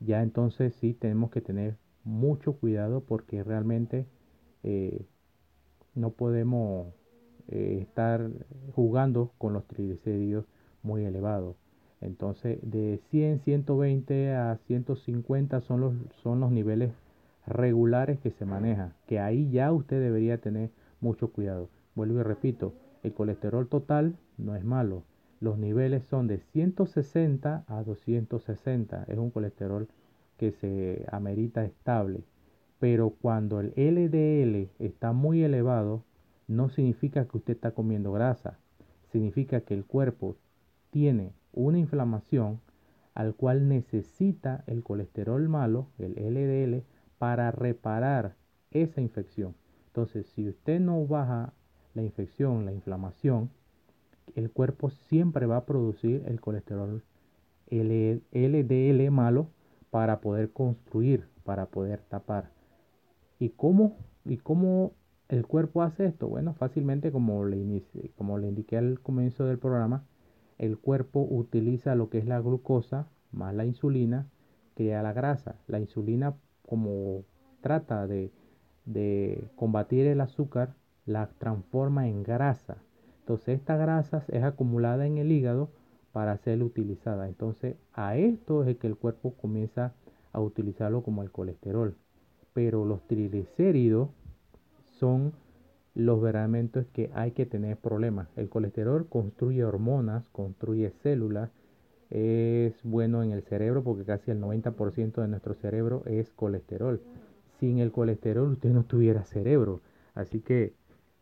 ya 0.00 0.22
entonces 0.22 0.74
sí 0.74 0.94
tenemos 0.94 1.30
que 1.30 1.40
tener 1.40 1.76
mucho 2.04 2.52
cuidado 2.52 3.00
porque 3.00 3.42
realmente 3.42 4.06
eh, 4.62 5.06
no 5.94 6.10
podemos 6.10 6.94
eh, 7.48 7.78
estar 7.80 8.30
jugando 8.74 9.32
con 9.38 9.52
los 9.54 9.66
triglicéridos 9.66 10.44
muy 10.82 11.04
elevado. 11.04 11.56
Entonces, 12.00 12.58
de 12.62 13.00
100, 13.10 13.40
120 13.40 14.34
a 14.34 14.58
150 14.66 15.60
son 15.62 15.80
los, 15.80 15.94
son 16.22 16.40
los 16.40 16.52
niveles 16.52 16.92
regulares 17.46 18.18
que 18.20 18.30
se 18.30 18.44
manejan, 18.44 18.92
que 19.06 19.18
ahí 19.18 19.50
ya 19.50 19.72
usted 19.72 20.00
debería 20.00 20.38
tener 20.38 20.70
mucho 21.00 21.32
cuidado. 21.32 21.68
Vuelvo 21.94 22.20
y 22.20 22.22
repito, 22.22 22.74
el 23.02 23.14
colesterol 23.14 23.68
total 23.68 24.16
no 24.36 24.54
es 24.56 24.64
malo. 24.64 25.04
Los 25.40 25.58
niveles 25.58 26.04
son 26.04 26.26
de 26.26 26.38
160 26.38 27.64
a 27.66 27.82
260. 27.82 29.04
Es 29.08 29.18
un 29.18 29.30
colesterol 29.30 29.88
que 30.38 30.52
se 30.52 31.06
amerita 31.12 31.64
estable. 31.64 32.24
Pero 32.78 33.10
cuando 33.10 33.60
el 33.60 33.72
LDL 33.76 34.70
está 34.78 35.12
muy 35.12 35.42
elevado, 35.42 36.04
no 36.46 36.68
significa 36.68 37.26
que 37.26 37.38
usted 37.38 37.54
está 37.54 37.72
comiendo 37.72 38.12
grasa. 38.12 38.58
Significa 39.12 39.60
que 39.60 39.74
el 39.74 39.84
cuerpo 39.84 40.36
tiene 40.90 41.32
una 41.52 41.78
inflamación 41.78 42.60
al 43.14 43.34
cual 43.34 43.68
necesita 43.68 44.62
el 44.66 44.82
colesterol 44.82 45.48
malo, 45.48 45.88
el 45.98 46.12
LDL, 46.12 46.84
para 47.18 47.50
reparar 47.50 48.36
esa 48.70 49.00
infección. 49.00 49.54
Entonces, 49.86 50.26
si 50.26 50.48
usted 50.48 50.80
no 50.80 51.06
baja 51.06 51.54
la 51.94 52.02
infección, 52.02 52.66
la 52.66 52.72
inflamación, 52.72 53.50
el 54.34 54.50
cuerpo 54.50 54.90
siempre 54.90 55.46
va 55.46 55.58
a 55.58 55.66
producir 55.66 56.24
el 56.26 56.40
colesterol 56.40 57.02
LDL 57.70 59.10
malo 59.10 59.48
para 59.90 60.20
poder 60.20 60.50
construir, 60.50 61.28
para 61.44 61.66
poder 61.66 62.00
tapar. 62.08 62.50
¿Y 63.38 63.50
cómo, 63.50 63.96
y 64.24 64.38
cómo 64.38 64.92
el 65.28 65.46
cuerpo 65.46 65.82
hace 65.82 66.06
esto? 66.06 66.28
Bueno, 66.28 66.54
fácilmente 66.54 67.12
como 67.12 67.44
le, 67.44 67.82
como 68.16 68.38
le 68.38 68.48
indiqué 68.48 68.78
al 68.78 69.00
comienzo 69.00 69.44
del 69.44 69.58
programa, 69.58 70.04
el 70.58 70.78
cuerpo 70.78 71.26
utiliza 71.28 71.94
lo 71.94 72.08
que 72.08 72.18
es 72.18 72.26
la 72.26 72.40
glucosa 72.40 73.08
más 73.32 73.54
la 73.54 73.64
insulina, 73.64 74.28
crea 74.74 75.02
la 75.02 75.12
grasa. 75.12 75.56
La 75.66 75.78
insulina 75.78 76.36
como 76.66 77.24
trata 77.60 78.06
de, 78.06 78.32
de 78.84 79.48
combatir 79.56 80.06
el 80.06 80.20
azúcar, 80.20 80.74
la 81.04 81.28
transforma 81.38 82.08
en 82.08 82.22
grasa. 82.22 82.78
Entonces 83.26 83.58
esta 83.58 83.76
grasa 83.76 84.24
es 84.28 84.44
acumulada 84.44 85.04
en 85.04 85.18
el 85.18 85.32
hígado 85.32 85.68
para 86.12 86.38
ser 86.38 86.62
utilizada. 86.62 87.26
Entonces 87.26 87.74
a 87.92 88.16
esto 88.16 88.62
es 88.62 88.76
que 88.76 88.86
el 88.86 88.94
cuerpo 88.94 89.34
comienza 89.34 89.94
a 90.32 90.40
utilizarlo 90.40 91.02
como 91.02 91.24
el 91.24 91.32
colesterol. 91.32 91.96
Pero 92.54 92.84
los 92.84 93.04
triglicéridos 93.08 94.10
son 95.00 95.32
los 95.96 96.20
verdaderamente 96.20 96.86
que 96.92 97.10
hay 97.14 97.32
que 97.32 97.46
tener 97.46 97.78
problemas. 97.78 98.28
El 98.36 98.48
colesterol 98.48 99.08
construye 99.08 99.64
hormonas, 99.64 100.28
construye 100.28 100.92
células, 101.02 101.50
es 102.10 102.80
bueno 102.84 103.24
en 103.24 103.32
el 103.32 103.42
cerebro 103.42 103.82
porque 103.82 104.04
casi 104.04 104.30
el 104.30 104.40
90% 104.40 105.20
de 105.20 105.26
nuestro 105.26 105.54
cerebro 105.54 106.04
es 106.06 106.30
colesterol. 106.30 107.00
Sin 107.58 107.80
el 107.80 107.90
colesterol 107.90 108.52
usted 108.52 108.70
no 108.70 108.84
tuviera 108.84 109.24
cerebro. 109.24 109.80
Así 110.14 110.38
que 110.38 110.74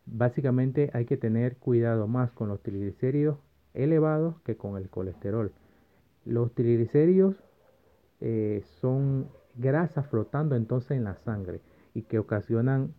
básicamente 0.05 0.89
hay 0.93 1.05
que 1.05 1.17
tener 1.17 1.57
cuidado 1.57 2.07
más 2.07 2.31
con 2.31 2.49
los 2.49 2.61
triglicéridos 2.61 3.37
elevados 3.73 4.39
que 4.41 4.55
con 4.55 4.77
el 4.77 4.89
colesterol. 4.89 5.51
Los 6.25 6.53
triglicéridos 6.53 7.43
eh, 8.21 8.63
son 8.81 9.27
grasas 9.55 10.07
flotando 10.07 10.55
entonces 10.55 10.91
en 10.91 11.03
la 11.03 11.15
sangre 11.15 11.61
y 11.93 12.03
que 12.03 12.19
ocasionan 12.19 12.93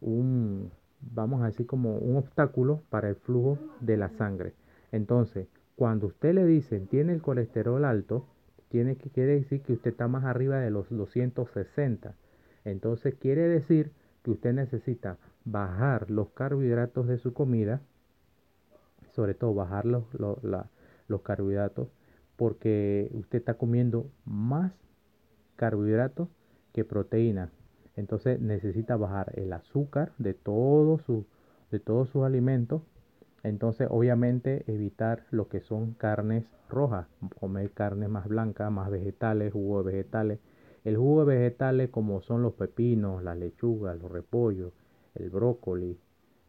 un, 0.00 0.70
vamos 1.00 1.42
a 1.42 1.46
decir, 1.46 1.66
como 1.66 1.98
un 1.98 2.16
obstáculo 2.16 2.82
para 2.90 3.08
el 3.08 3.16
flujo 3.16 3.58
de 3.80 3.96
la 3.96 4.10
sangre. 4.10 4.54
Entonces, 4.90 5.48
cuando 5.76 6.08
usted 6.08 6.34
le 6.34 6.44
dicen 6.44 6.86
tiene 6.86 7.12
el 7.12 7.22
colesterol 7.22 7.84
alto, 7.84 8.26
tiene 8.68 8.96
que 8.96 9.10
quiere 9.10 9.34
decir 9.34 9.62
que 9.62 9.74
usted 9.74 9.90
está 9.90 10.08
más 10.08 10.24
arriba 10.24 10.58
de 10.58 10.70
los 10.70 10.88
260. 10.88 12.14
Entonces 12.64 13.14
quiere 13.14 13.42
decir 13.42 13.92
que 14.22 14.30
usted 14.30 14.54
necesita 14.54 15.18
bajar 15.44 16.10
los 16.10 16.30
carbohidratos 16.30 17.06
de 17.06 17.18
su 17.18 17.32
comida, 17.32 17.80
sobre 19.12 19.34
todo 19.34 19.54
bajar 19.54 19.84
los, 19.84 20.04
los 21.08 21.22
carbohidratos, 21.22 21.88
porque 22.36 23.10
usted 23.12 23.38
está 23.38 23.54
comiendo 23.54 24.10
más 24.24 24.72
carbohidratos 25.56 26.28
que 26.72 26.84
proteína. 26.84 27.50
Entonces 27.96 28.40
necesita 28.40 28.96
bajar 28.96 29.32
el 29.36 29.52
azúcar 29.52 30.12
de, 30.18 30.34
todo 30.34 30.98
su, 30.98 31.26
de 31.70 31.78
todos 31.78 32.08
sus 32.08 32.24
alimentos. 32.24 32.82
Entonces 33.42 33.88
obviamente 33.90 34.64
evitar 34.66 35.24
lo 35.30 35.48
que 35.48 35.60
son 35.60 35.92
carnes 35.94 36.44
rojas, 36.68 37.06
comer 37.38 37.70
carnes 37.72 38.08
más 38.08 38.26
blancas, 38.28 38.72
más 38.72 38.90
vegetales, 38.90 39.52
jugo 39.52 39.82
de 39.82 39.92
vegetales. 39.92 40.38
El 40.84 40.96
jugo 40.96 41.24
de 41.24 41.36
vegetales 41.36 41.90
como 41.90 42.22
son 42.22 42.42
los 42.42 42.54
pepinos, 42.54 43.22
las 43.22 43.36
lechugas, 43.36 43.98
los 44.00 44.10
repollos, 44.10 44.72
el 45.14 45.30
brócoli, 45.30 45.98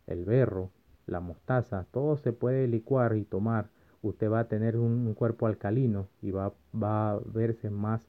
el 0.08 0.26
berro, 0.26 0.72
la 1.06 1.20
mostaza, 1.20 1.86
todo 1.92 2.18
se 2.18 2.34
puede 2.34 2.68
licuar 2.68 3.16
y 3.16 3.24
tomar. 3.24 3.70
Usted 4.02 4.30
va 4.30 4.40
a 4.40 4.48
tener 4.48 4.78
un, 4.78 5.14
cuerpo 5.14 5.48
alcalino 5.48 6.08
y 6.22 6.32
va, 6.32 6.54
va 6.76 7.12
a 7.12 7.20
verse 7.26 7.70
más 7.70 8.02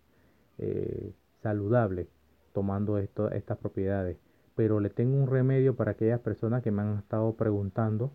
eh, 0.59 1.13
saludable 1.43 2.09
tomando 2.53 2.99
estas 2.99 3.59
propiedades. 3.59 4.17
Pero 4.57 4.81
le 4.81 4.91
tengo 4.91 5.17
un 5.17 5.29
remedio 5.29 5.75
para 5.75 5.93
aquellas 5.93 6.21
personas 6.21 6.63
que 6.63 6.71
me 6.71 6.83
han 6.83 6.99
estado 6.99 7.35
preguntando 7.35 8.13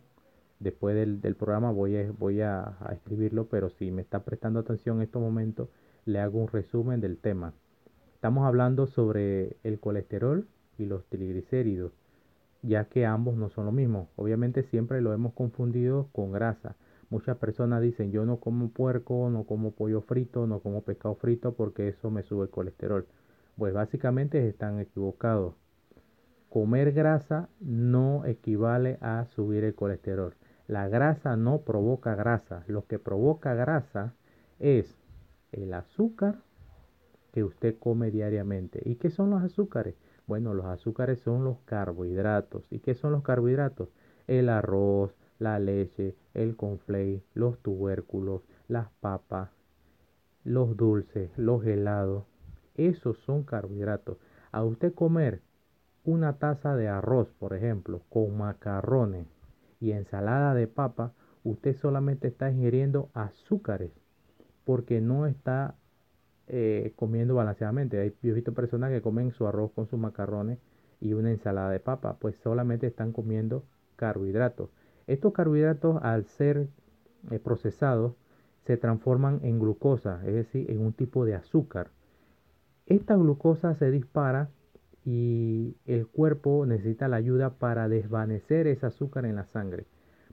después 0.60 0.96
del, 0.96 1.36
programa 1.36 1.72
voy, 1.72 1.98
a, 1.98 2.12
voy 2.12 2.42
a, 2.42 2.78
escribirlo, 2.92 3.48
pero 3.48 3.70
si 3.70 3.92
me 3.92 4.02
está 4.02 4.24
prestando 4.24 4.60
atención 4.60 4.98
en 4.98 5.04
estos 5.04 5.22
momentos, 5.22 5.70
le 6.06 6.20
hago 6.20 6.40
un 6.40 6.48
resumen 6.48 7.02
del 7.02 7.18
tema. 7.18 7.54
Estamos 8.14 8.46
hablando 8.46 8.88
sobre 8.88 9.58
el 9.64 9.80
colesterol 9.80 10.48
y 10.78 10.86
los 10.86 11.06
triglicéridos, 11.06 11.94
ya 12.62 12.86
que 12.86 13.06
ambos 13.06 13.36
no 13.36 13.50
son 13.50 13.66
lo 13.66 13.72
mismo. 13.72 14.10
Obviamente 14.16 14.64
siempre 14.64 15.02
lo 15.02 15.14
hemos 15.14 15.34
confundido 15.34 16.10
con 16.12 16.32
grasa. 16.32 16.76
Muchas 17.10 17.38
personas 17.38 17.82
dicen 17.82 18.12
yo 18.12 18.26
no 18.26 18.38
como 18.40 18.70
puerco, 18.70 19.30
no 19.30 19.46
como 19.46 19.72
pollo 19.72 20.02
frito, 20.02 20.46
no 20.46 20.60
como 20.60 20.84
pescado 20.84 21.16
frito 21.16 21.54
porque 21.54 21.88
eso 21.88 22.12
me 22.12 22.24
sube 22.24 22.44
el 22.44 22.50
colesterol. 22.50 23.08
Pues 23.58 23.74
básicamente 23.74 24.48
están 24.48 24.80
equivocados. 24.80 25.56
Comer 26.50 26.92
grasa 26.94 27.50
no 27.60 28.26
equivale 28.26 28.98
a 29.02 29.26
subir 29.26 29.64
el 29.64 29.76
colesterol. 29.76 30.36
La 30.68 30.88
grasa 30.88 31.36
no 31.36 31.62
provoca 31.62 32.16
grasa. 32.16 32.64
Lo 32.68 32.86
que 32.86 33.00
provoca 33.00 33.54
grasa 33.54 34.14
es 34.60 34.96
el 35.52 35.74
azúcar 35.74 36.40
que 37.32 37.44
usted 37.44 37.78
come 37.80 38.12
diariamente. 38.12 38.82
¿Y 38.86 38.96
qué 38.96 39.10
son 39.10 39.30
los 39.32 39.44
azúcares? 39.44 39.96
Bueno, 40.30 40.54
los 40.54 40.68
azúcares 40.68 41.22
son 41.22 41.44
los 41.44 41.58
carbohidratos. 41.66 42.64
¿Y 42.70 42.82
qué 42.82 42.94
son 42.94 43.14
los 43.14 43.24
carbohidratos? 43.24 43.90
El 44.28 44.50
arroz, 44.50 45.12
la 45.40 45.58
leche, 45.58 46.16
el 46.36 46.56
conflay, 46.56 47.24
los 47.34 47.58
tubérculos, 47.64 48.44
las 48.68 48.92
papas, 49.00 49.50
los 50.44 50.78
dulces, 50.78 51.36
los 51.36 51.66
helados. 51.66 52.26
Esos 52.76 53.18
son 53.26 53.42
carbohidratos. 53.42 54.20
A 54.52 54.64
usted 54.64 54.94
comer 54.94 55.42
una 56.06 56.34
taza 56.34 56.76
de 56.76 56.88
arroz, 56.88 57.34
por 57.40 57.56
ejemplo, 57.56 58.04
con 58.10 58.38
macarrones 58.38 59.26
y 59.80 59.94
ensalada 59.94 60.54
de 60.54 60.68
papa, 60.68 61.12
usted 61.44 61.76
solamente 61.76 62.28
está 62.28 62.52
ingiriendo 62.52 63.10
azúcares 63.16 63.92
porque 64.64 65.02
no 65.02 65.26
está 65.26 65.74
eh, 66.50 66.94
comiendo 66.96 67.36
balanceadamente. 67.36 68.16
Yo 68.22 68.32
he 68.32 68.34
visto 68.34 68.54
personas 68.54 68.92
que 68.92 69.02
comen 69.02 69.32
su 69.32 69.48
arroz 69.48 69.72
con 69.72 69.88
sus 69.88 70.00
macarrones 70.00 70.58
y 71.00 71.14
una 71.14 71.32
ensalada 71.32 71.70
de 71.70 71.80
papa, 71.80 72.18
pues 72.20 72.36
solamente 72.38 72.88
están 72.88 73.12
comiendo 73.12 73.64
carbohidratos. 73.96 74.70
Estos 75.08 75.34
carbohidratos 75.34 76.02
al 76.02 76.26
ser 76.26 76.68
eh, 77.32 77.40
procesados 77.40 78.14
se 78.66 78.78
transforman 78.78 79.40
en 79.44 79.60
glucosa, 79.60 80.22
es 80.26 80.34
decir, 80.34 80.70
en 80.70 80.82
un 80.82 80.94
tipo 80.94 81.26
de 81.26 81.36
azúcar. 81.36 81.92
Esta 82.86 83.16
glucosa 83.16 83.76
se 83.76 83.92
dispara 83.92 84.50
y 85.06 85.78
el 85.86 86.08
cuerpo 86.08 86.66
necesita 86.66 87.08
la 87.08 87.18
ayuda 87.18 87.52
para 87.52 87.88
desvanecer 87.88 88.68
ese 88.68 88.86
azúcar 88.86 89.26
en 89.26 89.36
la 89.36 89.46
sangre, 89.46 89.86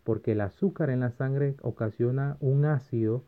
porque 0.04 0.32
el 0.32 0.40
azúcar 0.40 0.90
en 0.90 1.00
la 1.00 1.10
sangre 1.10 1.56
ocasiona 1.62 2.36
un 2.40 2.64
ácido 2.64 3.24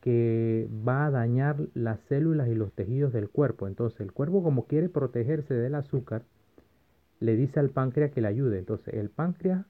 que 0.00 0.68
va 0.86 1.06
a 1.06 1.10
dañar 1.10 1.56
las 1.74 2.00
células 2.08 2.48
y 2.48 2.54
los 2.54 2.72
tejidos 2.72 3.12
del 3.12 3.28
cuerpo. 3.28 3.68
Entonces 3.68 4.00
el 4.00 4.12
cuerpo 4.12 4.42
como 4.42 4.66
quiere 4.66 4.88
protegerse 4.88 5.54
del 5.54 5.74
azúcar, 5.74 6.24
le 7.18 7.36
dice 7.36 7.60
al 7.60 7.70
páncreas 7.70 8.10
que 8.12 8.20
le 8.20 8.28
ayude. 8.28 8.58
Entonces 8.58 8.94
el 8.94 9.10
páncreas 9.10 9.66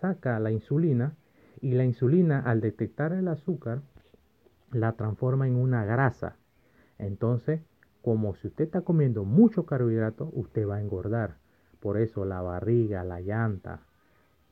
saca 0.00 0.38
la 0.40 0.50
insulina 0.50 1.14
y 1.60 1.72
la 1.72 1.84
insulina 1.84 2.40
al 2.40 2.60
detectar 2.60 3.12
el 3.12 3.28
azúcar 3.28 3.82
la 4.72 4.92
transforma 4.92 5.46
en 5.46 5.56
una 5.56 5.84
grasa. 5.84 6.36
Entonces 6.98 7.60
como 8.02 8.34
si 8.36 8.46
usted 8.46 8.64
está 8.64 8.80
comiendo 8.82 9.24
mucho 9.24 9.66
carbohidrato, 9.66 10.30
usted 10.32 10.66
va 10.66 10.76
a 10.76 10.80
engordar. 10.80 11.36
Por 11.80 11.98
eso 11.98 12.24
la 12.24 12.40
barriga, 12.40 13.04
la 13.04 13.20
llanta, 13.20 13.82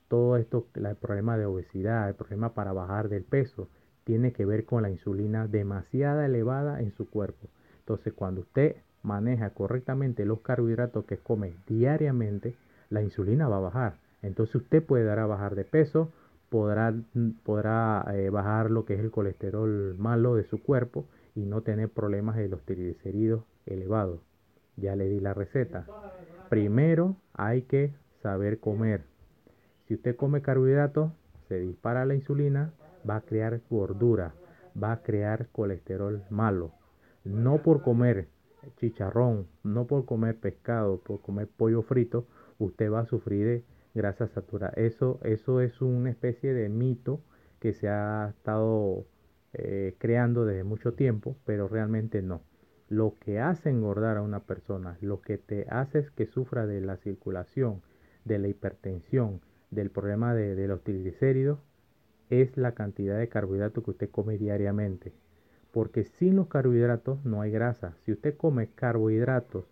todo 0.09 0.37
esto, 0.37 0.67
el 0.75 0.97
problema 0.97 1.39
de 1.39 1.47
obesidad, 1.47 2.09
el 2.09 2.15
problema 2.15 2.55
para 2.55 2.73
bajar 2.73 3.09
del 3.09 3.25
peso, 3.25 3.69
tiene 4.07 4.33
que 4.33 4.45
ver 4.45 4.65
con 4.65 4.83
la 4.83 4.91
insulina 4.91 5.49
demasiada 5.49 6.27
elevada 6.27 6.81
en 6.81 6.93
su 6.93 7.11
cuerpo. 7.11 7.49
Entonces, 7.81 8.13
cuando 8.13 8.43
usted 8.43 8.77
maneja 9.03 9.51
correctamente 9.51 10.25
los 10.25 10.43
carbohidratos 10.43 11.07
que 11.07 11.19
come 11.19 11.55
diariamente, 11.67 12.55
la 12.89 13.03
insulina 13.03 13.49
va 13.49 13.57
a 13.57 13.61
bajar. 13.61 13.95
Entonces, 14.23 14.55
usted 14.55 14.81
puede 14.85 15.03
dar 15.03 15.19
a 15.19 15.27
bajar 15.27 15.57
de 15.57 15.65
peso, 15.65 16.13
podrá, 16.51 16.95
podrá 17.43 18.05
eh, 18.15 18.31
bajar 18.31 18.71
lo 18.71 18.85
que 18.85 18.95
es 18.95 19.01
el 19.01 19.11
colesterol 19.11 19.97
malo 19.99 20.37
de 20.37 20.45
su 20.45 20.63
cuerpo 20.63 21.05
y 21.35 21.41
no 21.41 21.63
tener 21.63 21.89
problemas 21.89 22.37
de 22.37 22.49
los 22.49 22.63
triglicéridos 22.63 23.43
elevados. 23.67 24.21
Ya 24.77 24.95
le 24.95 25.09
di 25.09 25.19
la 25.19 25.35
receta. 25.35 25.85
Primero 26.49 27.17
hay 27.35 27.63
que 27.63 27.93
saber 28.23 28.61
comer. 28.61 29.03
Si 29.89 29.95
usted 29.95 30.15
come 30.15 30.43
carbohidratos, 30.43 31.11
se 31.49 31.59
dispara 31.59 32.05
la 32.05 32.15
insulina, 32.15 32.73
va 33.09 33.17
a 33.17 33.21
crear 33.23 33.61
gordura, 33.71 34.35
va 34.81 34.93
a 34.93 35.03
crear 35.03 35.49
colesterol 35.53 36.23
malo. 36.31 36.73
No 37.25 37.59
por 37.63 37.83
comer 37.83 38.29
chicharrón, 38.77 39.47
no 39.63 39.87
por 39.87 40.05
comer 40.05 40.37
pescado, 40.37 40.99
por 40.99 41.21
comer 41.21 41.49
pollo 41.49 41.83
frito, 41.83 42.27
usted 42.59 42.91
va 42.91 43.01
a 43.01 43.07
sufrir 43.07 43.47
de 43.47 43.65
grasa 43.95 44.27
saturada. 44.29 44.73
Eso, 44.77 45.21
eso 45.23 45.61
es 45.61 45.81
una 45.81 46.11
especie 46.11 46.53
de 46.53 46.69
mito 46.69 47.21
que 47.61 47.73
se 47.73 47.89
ha 47.89 48.29
estado 48.31 49.07
eh, 49.55 49.95
creando 49.99 50.45
desde 50.45 50.65
mucho 50.65 50.95
tiempo, 50.95 51.37
pero 51.45 51.69
realmente 51.69 52.23
no. 52.23 52.43
Lo 52.89 53.15
que 53.19 53.41
hace 53.41 53.71
engordar 53.71 54.17
a 54.17 54.23
una 54.23 54.41
persona, 54.41 54.97
lo 55.01 55.21
que 55.21 55.39
te 55.39 55.67
hace 55.71 56.01
es 56.01 56.11
que 56.11 56.27
sufra 56.27 56.67
de 56.67 56.81
la 56.81 56.97
circulación, 56.99 57.83
de 58.25 58.39
la 58.39 58.49
hipertensión, 58.49 59.41
del 59.71 59.91
problema 59.91 60.35
de, 60.35 60.69
los 60.69 60.83
triglicéridos, 60.83 61.59
es 62.31 62.57
la 62.57 62.73
cantidad 62.73 63.19
de 63.19 63.29
carbohidratos 63.29 63.85
que 63.85 63.91
usted 63.91 64.11
come 64.11 64.39
diariamente. 64.39 65.13
Porque 65.73 66.05
sin 66.05 66.37
los 66.37 66.49
carbohidratos 66.49 67.25
no 67.25 67.41
hay 67.41 67.51
grasa. 67.51 67.97
Si 68.05 68.13
usted 68.13 68.37
come 68.37 68.69
carbohidratos 68.75 69.65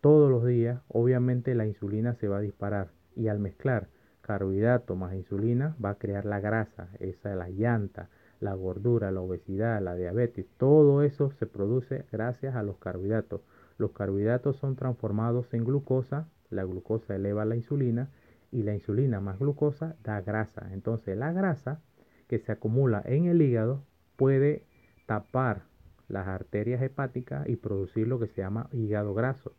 todos 0.00 0.30
los 0.30 0.44
días, 0.44 0.82
obviamente 0.88 1.54
la 1.54 1.66
insulina 1.66 2.14
se 2.14 2.28
va 2.28 2.38
a 2.38 2.42
disparar. 2.42 2.90
Y 3.14 3.28
al 3.28 3.38
mezclar 3.38 3.88
carbohidrato 4.22 4.96
más 4.96 5.14
insulina 5.14 5.76
va 5.84 5.90
a 5.90 5.98
crear 5.98 6.24
la 6.24 6.40
grasa, 6.40 6.88
esa 7.00 7.32
es 7.32 7.36
la 7.36 7.50
llanta, 7.50 8.08
la 8.40 8.54
gordura, 8.54 9.10
la 9.10 9.20
obesidad, 9.20 9.82
la 9.82 9.94
diabetes, 9.94 10.46
todo 10.56 11.02
eso 11.02 11.30
se 11.32 11.46
produce 11.46 12.06
gracias 12.10 12.54
a 12.54 12.62
los 12.62 12.78
carbohidratos. 12.78 13.42
Los 13.78 13.92
carbohidratos 13.92 14.56
son 14.56 14.76
transformados 14.76 15.52
en 15.52 15.64
glucosa, 15.64 16.28
la 16.50 16.64
glucosa 16.64 17.14
eleva 17.14 17.44
la 17.44 17.56
insulina 17.56 18.10
y 18.52 18.62
la 18.62 18.74
insulina 18.74 19.20
más 19.20 19.38
glucosa 19.38 19.96
da 20.04 20.20
grasa. 20.20 20.68
Entonces 20.72 21.16
la 21.16 21.32
grasa 21.32 21.80
que 22.28 22.38
se 22.38 22.52
acumula 22.52 23.02
en 23.04 23.24
el 23.24 23.42
hígado 23.42 23.84
puede 24.16 24.64
tapar 25.06 25.62
las 26.08 26.28
arterias 26.28 26.82
hepáticas 26.82 27.48
y 27.48 27.56
producir 27.56 28.06
lo 28.06 28.20
que 28.20 28.28
se 28.28 28.42
llama 28.42 28.68
hígado 28.72 29.14
graso. 29.14 29.52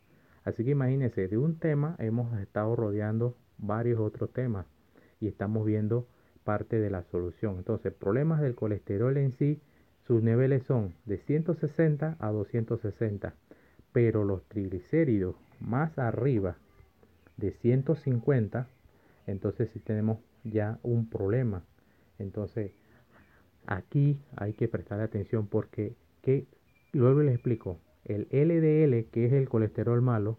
Así 0.45 0.63
que 0.63 0.71
imagínense, 0.71 1.27
de 1.27 1.37
un 1.37 1.57
tema 1.57 1.95
hemos 1.99 2.39
estado 2.39 2.75
rodeando 2.75 3.35
varios 3.57 3.99
otros 3.99 4.31
temas 4.31 4.65
y 5.19 5.27
estamos 5.27 5.65
viendo 5.65 6.07
parte 6.43 6.79
de 6.79 6.89
la 6.89 7.03
solución. 7.03 7.57
Entonces, 7.57 7.93
problemas 7.93 8.41
del 8.41 8.55
colesterol 8.55 9.15
en 9.17 9.31
sí, 9.33 9.61
sus 10.05 10.21
niveles 10.21 10.63
son 10.63 10.93
de 11.05 11.17
160 11.17 12.17
a 12.19 12.31
260, 12.31 13.33
pero 13.93 14.25
los 14.25 14.43
triglicéridos 14.49 15.35
más 15.61 15.97
arriba 15.97 16.57
de 17.37 17.51
150, 17.51 18.67
entonces 19.27 19.69
sí 19.71 19.79
tenemos 19.79 20.19
ya 20.43 20.79
un 20.83 21.09
problema. 21.09 21.63
Entonces, 22.19 22.71
aquí 23.65 24.19
hay 24.35 24.53
que 24.53 24.67
prestar 24.67 24.99
atención 24.99 25.47
porque, 25.47 25.95
que, 26.21 26.47
luego 26.91 27.21
les 27.21 27.35
explico, 27.35 27.79
el 28.05 28.27
LDL, 28.31 29.09
que 29.11 29.25
es 29.25 29.33
el 29.33 29.47
colesterol 29.47 30.01
malo, 30.01 30.37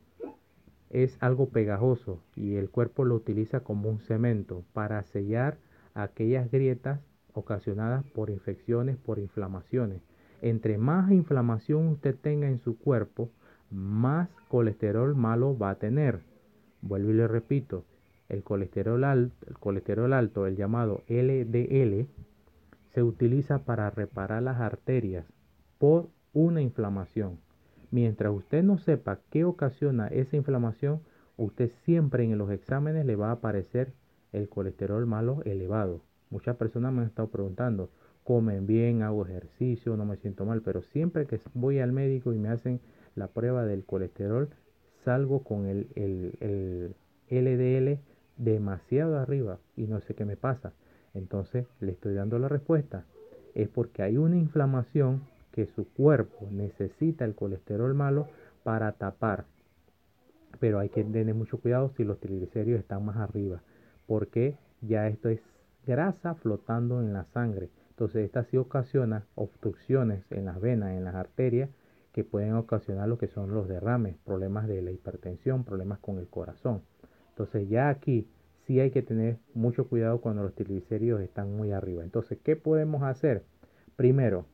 es 0.90 1.16
algo 1.20 1.48
pegajoso 1.48 2.22
y 2.36 2.54
el 2.54 2.70
cuerpo 2.70 3.04
lo 3.04 3.16
utiliza 3.16 3.60
como 3.60 3.88
un 3.88 3.98
cemento 3.98 4.64
para 4.72 5.02
sellar 5.02 5.58
aquellas 5.94 6.50
grietas 6.50 7.00
ocasionadas 7.32 8.04
por 8.04 8.30
infecciones, 8.30 8.96
por 8.96 9.18
inflamaciones. 9.18 10.02
Entre 10.40 10.78
más 10.78 11.10
inflamación 11.10 11.88
usted 11.88 12.14
tenga 12.14 12.48
en 12.48 12.58
su 12.58 12.78
cuerpo, 12.78 13.30
más 13.70 14.28
colesterol 14.48 15.16
malo 15.16 15.56
va 15.58 15.70
a 15.70 15.78
tener. 15.78 16.20
Vuelvo 16.80 17.10
y 17.10 17.14
le 17.14 17.26
repito, 17.26 17.84
el 18.34 18.42
colesterol, 18.42 19.04
alto, 19.04 19.46
el 19.48 19.58
colesterol 19.58 20.12
alto, 20.12 20.46
el 20.46 20.56
llamado 20.56 21.02
LDL, 21.08 22.06
se 22.92 23.02
utiliza 23.02 23.64
para 23.64 23.90
reparar 23.90 24.42
las 24.42 24.60
arterias 24.60 25.26
por 25.78 26.08
una 26.32 26.60
inflamación. 26.60 27.38
Mientras 27.90 28.32
usted 28.32 28.62
no 28.62 28.78
sepa 28.78 29.20
qué 29.30 29.44
ocasiona 29.44 30.08
esa 30.08 30.36
inflamación, 30.36 31.00
usted 31.36 31.70
siempre 31.84 32.24
en 32.24 32.36
los 32.38 32.50
exámenes 32.50 33.06
le 33.06 33.16
va 33.16 33.28
a 33.28 33.32
aparecer 33.32 33.92
el 34.32 34.48
colesterol 34.48 35.06
malo 35.06 35.42
elevado. 35.44 36.02
Muchas 36.30 36.56
personas 36.56 36.92
me 36.92 37.02
han 37.02 37.06
estado 37.06 37.28
preguntando, 37.28 37.90
comen 38.24 38.66
bien, 38.66 39.02
hago 39.02 39.24
ejercicio, 39.24 39.96
no 39.96 40.04
me 40.04 40.16
siento 40.16 40.44
mal, 40.44 40.62
pero 40.62 40.82
siempre 40.82 41.26
que 41.26 41.38
voy 41.54 41.78
al 41.78 41.92
médico 41.92 42.32
y 42.32 42.38
me 42.38 42.48
hacen 42.48 42.80
la 43.14 43.28
prueba 43.28 43.64
del 43.64 43.84
colesterol, 43.84 44.48
salgo 45.04 45.44
con 45.44 45.66
el, 45.66 45.88
el, 45.94 46.94
LDL 47.28 48.00
demasiado 48.36 49.18
arriba 49.18 49.58
y 49.76 49.86
no 49.86 50.00
sé 50.00 50.14
qué 50.14 50.24
me 50.24 50.36
pasa. 50.36 50.72
Entonces 51.14 51.66
le 51.80 51.92
estoy 51.92 52.14
dando 52.14 52.38
la 52.38 52.48
respuesta. 52.48 53.04
Es 53.54 53.68
porque 53.68 54.02
hay 54.02 54.16
una 54.16 54.36
inflamación 54.36 55.22
que 55.52 55.66
su 55.66 55.88
cuerpo 55.88 56.48
necesita 56.50 57.24
el 57.24 57.34
colesterol 57.34 57.94
malo 57.94 58.26
para 58.64 58.92
tapar. 58.92 59.44
Pero 60.58 60.80
hay 60.80 60.88
que 60.88 61.04
tener 61.04 61.34
mucho 61.34 61.58
cuidado 61.58 61.90
si 61.96 62.04
los 62.04 62.18
triglicéridos 62.18 62.80
están 62.80 63.04
más 63.04 63.16
arriba, 63.16 63.62
porque 64.06 64.56
ya 64.80 65.06
esto 65.08 65.28
es 65.28 65.40
grasa 65.86 66.34
flotando 66.34 67.00
en 67.00 67.12
la 67.12 67.24
sangre. 67.26 67.70
Entonces 67.90 68.24
esta 68.24 68.42
sí 68.44 68.56
ocasiona 68.56 69.24
obstrucciones 69.36 70.24
en 70.30 70.46
las 70.46 70.60
venas, 70.60 70.90
en 70.90 71.04
las 71.04 71.14
arterias, 71.14 71.70
que 72.12 72.24
pueden 72.24 72.54
ocasionar 72.54 73.08
lo 73.08 73.18
que 73.18 73.28
son 73.28 73.54
los 73.54 73.68
derrames, 73.68 74.16
problemas 74.24 74.66
de 74.68 74.82
la 74.82 74.90
hipertensión, 74.90 75.64
problemas 75.64 75.98
con 76.00 76.18
el 76.18 76.28
corazón. 76.28 76.82
Entonces 77.34 77.68
ya 77.68 77.88
aquí 77.88 78.28
sí 78.66 78.78
hay 78.78 78.92
que 78.92 79.02
tener 79.02 79.38
mucho 79.54 79.88
cuidado 79.88 80.20
cuando 80.20 80.44
los 80.44 80.54
triglicéridos 80.54 81.20
están 81.20 81.56
muy 81.56 81.72
arriba. 81.72 82.04
Entonces, 82.04 82.38
¿qué 82.44 82.54
podemos 82.54 83.02
hacer? 83.02 83.42
Primero, 83.96 84.46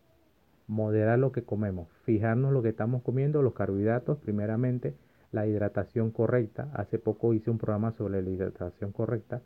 moderar 0.67 1.19
lo 1.19 1.31
que 1.31 1.43
comemos, 1.43 1.89
fijarnos 2.05 2.53
lo 2.55 2.63
que 2.63 2.71
estamos 2.71 3.03
comiendo, 3.03 3.43
los 3.43 3.53
carbohidratos, 3.53 4.19
primeramente, 4.19 4.95
la 5.31 5.47
hidratación 5.47 6.11
correcta. 6.11 6.71
Hace 6.73 6.99
poco 6.99 7.35
hice 7.35 7.51
un 7.51 7.59
programa 7.59 7.93
sobre 7.93 8.23
la 8.23 8.31
hidratación 8.31 8.93
correcta, 8.93 9.43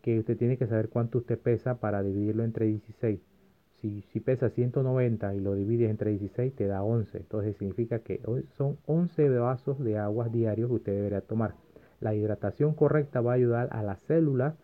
que 0.00 0.18
usted 0.18 0.38
tiene 0.38 0.56
que 0.56 0.66
saber 0.66 0.88
cuánto 0.88 1.18
usted 1.18 1.38
pesa 1.38 1.78
para 1.78 2.02
dividirlo 2.02 2.42
entre 2.42 2.66
16. 2.66 3.20
Si, 3.80 4.02
si 4.12 4.20
pesa 4.20 4.48
190 4.48 5.34
y 5.34 5.40
lo 5.40 5.54
divides 5.54 5.90
entre 5.90 6.12
16, 6.12 6.54
te 6.54 6.66
da 6.66 6.82
11. 6.82 7.18
Entonces 7.18 7.56
significa 7.58 7.98
que 7.98 8.20
son 8.56 8.78
11 8.86 9.28
vasos 9.28 9.78
de 9.78 9.98
agua 9.98 10.28
diarios 10.28 10.68
que 10.68 10.76
usted 10.76 10.94
debería 10.94 11.20
tomar. 11.20 11.54
La 12.00 12.14
hidratación 12.14 12.74
correcta 12.74 13.20
va 13.20 13.32
a 13.32 13.36
ayudar 13.36 13.68
a 13.72 13.82
las 13.82 13.98
células 14.00 14.54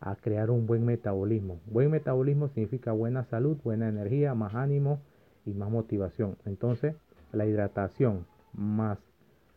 a 0.00 0.16
crear 0.16 0.50
un 0.50 0.66
buen 0.66 0.84
metabolismo. 0.84 1.60
Buen 1.66 1.90
metabolismo 1.90 2.48
significa 2.48 2.92
buena 2.92 3.24
salud, 3.24 3.58
buena 3.62 3.88
energía, 3.88 4.34
más 4.34 4.54
ánimo 4.54 5.00
y 5.44 5.52
más 5.52 5.70
motivación. 5.70 6.36
Entonces, 6.46 6.94
la 7.32 7.46
hidratación 7.46 8.26
más 8.52 8.98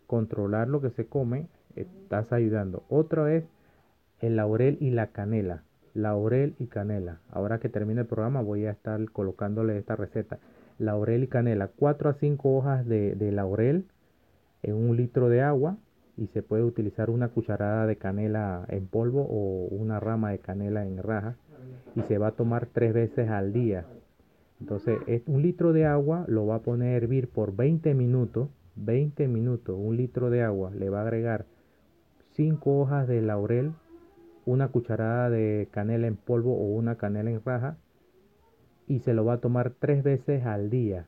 controlar 0.05 0.67
lo 0.67 0.81
que 0.81 0.91
se 0.91 1.07
come, 1.07 1.47
estás 1.75 2.31
ayudando. 2.33 2.83
Otra 2.89 3.33
es 3.33 3.45
el 4.19 4.35
laurel 4.35 4.77
y 4.79 4.91
la 4.91 5.07
canela. 5.07 5.63
Laurel 5.93 6.55
y 6.59 6.67
canela. 6.67 7.19
Ahora 7.31 7.59
que 7.59 7.69
termine 7.69 8.01
el 8.01 8.07
programa 8.07 8.41
voy 8.41 8.65
a 8.65 8.71
estar 8.71 9.03
colocándole 9.11 9.77
esta 9.77 9.95
receta. 9.95 10.39
Laurel 10.77 11.23
y 11.23 11.27
canela. 11.27 11.67
4 11.67 12.09
a 12.09 12.13
5 12.13 12.57
hojas 12.57 12.85
de, 12.85 13.15
de 13.15 13.31
laurel 13.31 13.85
en 14.61 14.75
un 14.75 14.97
litro 14.97 15.29
de 15.29 15.41
agua 15.41 15.77
y 16.17 16.28
se 16.28 16.43
puede 16.43 16.63
utilizar 16.63 17.10
una 17.10 17.30
cucharada 17.30 17.86
de 17.88 17.97
canela 17.97 18.65
en 18.67 18.88
polvo 18.88 19.21
o 19.21 19.67
una 19.67 19.99
rama 19.99 20.32
de 20.32 20.39
canela 20.39 20.86
en 20.86 20.97
raja 21.02 21.36
y 21.95 22.02
se 22.04 22.17
va 22.17 22.28
a 22.28 22.32
tomar 22.32 22.67
tres 22.67 22.93
veces 22.93 23.30
al 23.30 23.54
día. 23.54 23.86
Entonces, 24.60 24.99
un 25.28 25.41
litro 25.41 25.73
de 25.73 25.86
agua 25.86 26.26
lo 26.28 26.45
va 26.45 26.56
a 26.56 26.62
poner 26.62 26.93
a 26.93 26.97
hervir 26.97 27.28
por 27.30 27.56
20 27.56 27.93
minutos. 27.93 28.49
20 28.76 29.28
minutos, 29.28 29.76
un 29.78 29.97
litro 29.97 30.30
de 30.30 30.41
agua, 30.41 30.71
le 30.71 30.89
va 30.89 30.99
a 30.99 31.04
agregar 31.04 31.45
5 32.32 32.80
hojas 32.80 33.08
de 33.08 33.21
laurel, 33.21 33.73
una 34.45 34.69
cucharada 34.69 35.30
de 35.30 35.67
canela 35.69 36.08
en 36.08 36.15
polvo 36.15 36.54
o 36.54 36.73
una 36.73 36.95
canela 36.95 37.30
en 37.30 37.43
raja 37.43 37.78
y 38.88 38.99
se 38.99 39.13
lo 39.13 39.26
va 39.26 39.34
a 39.34 39.41
tomar 39.41 39.73
tres 39.80 40.04
veces 40.04 40.45
al 40.45 40.69
día. 40.69 41.08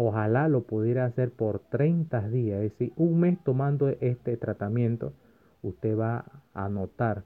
Ojalá 0.00 0.46
lo 0.46 0.62
pudiera 0.62 1.06
hacer 1.06 1.32
por 1.32 1.58
30 1.58 2.28
días, 2.28 2.62
es 2.62 2.70
decir, 2.70 2.92
un 2.94 3.18
mes 3.18 3.36
tomando 3.42 3.88
este 3.88 4.36
tratamiento, 4.36 5.12
usted 5.60 5.98
va 5.98 6.24
a 6.54 6.68
notar 6.68 7.24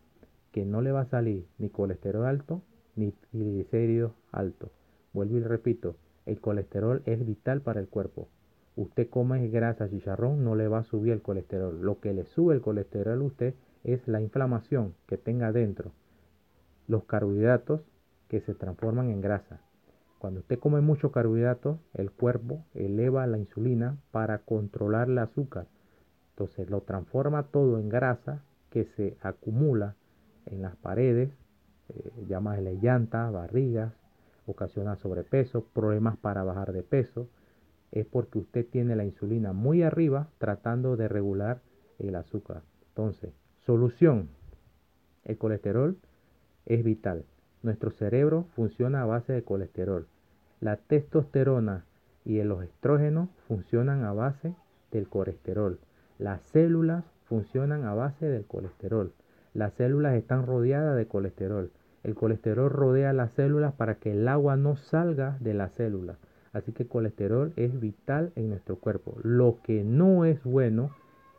que 0.52 0.64
no 0.64 0.80
le 0.80 0.90
va 0.90 1.02
a 1.02 1.10
salir 1.10 1.46
ni 1.58 1.68
colesterol 1.68 2.24
alto 2.24 2.62
ni 2.96 3.12
triglicéridos 3.30 4.12
altos. 4.30 4.70
Vuelvo 5.12 5.36
y 5.36 5.42
repito, 5.42 5.96
el 6.24 6.40
colesterol 6.40 7.02
es 7.04 7.26
vital 7.26 7.60
para 7.60 7.78
el 7.78 7.88
cuerpo. 7.88 8.28
Usted 8.74 9.10
come 9.10 9.46
grasa, 9.48 9.90
chicharrón, 9.90 10.42
no 10.42 10.54
le 10.54 10.66
va 10.66 10.78
a 10.78 10.84
subir 10.84 11.12
el 11.12 11.20
colesterol. 11.20 11.78
Lo 11.82 12.00
que 12.00 12.14
le 12.14 12.24
sube 12.24 12.54
el 12.54 12.62
colesterol 12.62 13.20
a 13.20 13.24
usted 13.24 13.54
es 13.84 14.08
la 14.08 14.22
inflamación 14.22 14.94
que 15.06 15.18
tenga 15.18 15.52
dentro, 15.52 15.92
los 16.88 17.04
carbohidratos 17.04 17.82
que 18.28 18.40
se 18.40 18.54
transforman 18.54 19.10
en 19.10 19.20
grasa. 19.20 19.60
Cuando 20.22 20.38
usted 20.38 20.60
come 20.60 20.80
mucho 20.80 21.10
carbohidratos, 21.10 21.80
el 21.94 22.12
cuerpo 22.12 22.64
eleva 22.74 23.26
la 23.26 23.38
insulina 23.38 23.98
para 24.12 24.38
controlar 24.38 25.08
el 25.08 25.18
azúcar. 25.18 25.66
Entonces 26.30 26.70
lo 26.70 26.82
transforma 26.82 27.48
todo 27.48 27.80
en 27.80 27.88
grasa 27.88 28.44
que 28.70 28.84
se 28.84 29.16
acumula 29.20 29.96
en 30.46 30.62
las 30.62 30.76
paredes, 30.76 31.30
eh, 31.88 32.12
llámale 32.28 32.76
llantas, 32.76 33.32
barrigas, 33.32 33.94
ocasiona 34.46 34.94
sobrepeso, 34.94 35.64
problemas 35.74 36.16
para 36.18 36.44
bajar 36.44 36.70
de 36.72 36.84
peso. 36.84 37.26
Es 37.90 38.06
porque 38.06 38.38
usted 38.38 38.64
tiene 38.64 38.94
la 38.94 39.04
insulina 39.04 39.52
muy 39.52 39.82
arriba 39.82 40.28
tratando 40.38 40.96
de 40.96 41.08
regular 41.08 41.62
el 41.98 42.14
azúcar. 42.14 42.62
Entonces, 42.90 43.32
solución. 43.66 44.28
El 45.24 45.36
colesterol 45.36 45.98
es 46.64 46.84
vital. 46.84 47.24
Nuestro 47.62 47.92
cerebro 47.92 48.46
funciona 48.56 49.02
a 49.02 49.06
base 49.06 49.32
de 49.32 49.44
colesterol. 49.44 50.08
La 50.60 50.76
testosterona 50.76 51.84
y 52.24 52.42
los 52.42 52.64
estrógenos 52.64 53.28
funcionan 53.46 54.04
a 54.04 54.12
base 54.12 54.54
del 54.90 55.08
colesterol. 55.08 55.78
Las 56.18 56.42
células 56.42 57.04
funcionan 57.24 57.84
a 57.84 57.94
base 57.94 58.26
del 58.26 58.44
colesterol. 58.46 59.12
Las 59.54 59.74
células 59.74 60.14
están 60.14 60.44
rodeadas 60.44 60.96
de 60.96 61.06
colesterol. 61.06 61.70
El 62.02 62.16
colesterol 62.16 62.68
rodea 62.68 63.12
las 63.12 63.32
células 63.32 63.74
para 63.74 63.94
que 63.94 64.10
el 64.10 64.26
agua 64.26 64.56
no 64.56 64.76
salga 64.76 65.36
de 65.38 65.54
la 65.54 65.68
célula. 65.68 66.16
Así 66.52 66.72
que 66.72 66.86
colesterol 66.86 67.52
es 67.56 67.78
vital 67.78 68.32
en 68.34 68.50
nuestro 68.50 68.76
cuerpo. 68.76 69.16
Lo 69.22 69.58
que 69.62 69.84
no 69.84 70.24
es 70.24 70.42
bueno 70.42 70.90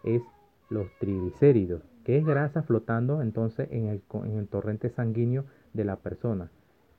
es 0.05 0.21
los 0.69 0.87
triglicéridos, 0.99 1.83
que 2.05 2.17
es 2.17 2.25
grasa 2.25 2.63
flotando 2.63 3.21
entonces 3.21 3.67
en 3.71 3.87
el 3.87 4.47
torrente 4.47 4.89
sanguíneo 4.89 5.43
de 5.73 5.85
la 5.85 5.97
persona. 5.97 6.49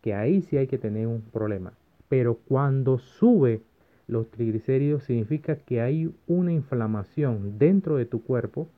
Que 0.01 0.15
ahí 0.15 0.43
sí 0.43 0.57
hay 0.57 0.67
que 0.67 0.79
tener 0.79 1.07
un 1.07 1.23
problema. 1.23 1.73
Pero 2.09 2.37
cuando 2.37 2.99
sube 2.99 3.63
los 4.07 4.31
triglicéridos 4.31 5.05
significa 5.05 5.57
que 5.57 5.81
hay 5.81 6.15
una 6.27 6.53
inflamación 6.53 7.59
dentro 7.59 7.97
de 7.97 8.05
tu 8.05 8.23
cuerpo, 8.23 8.69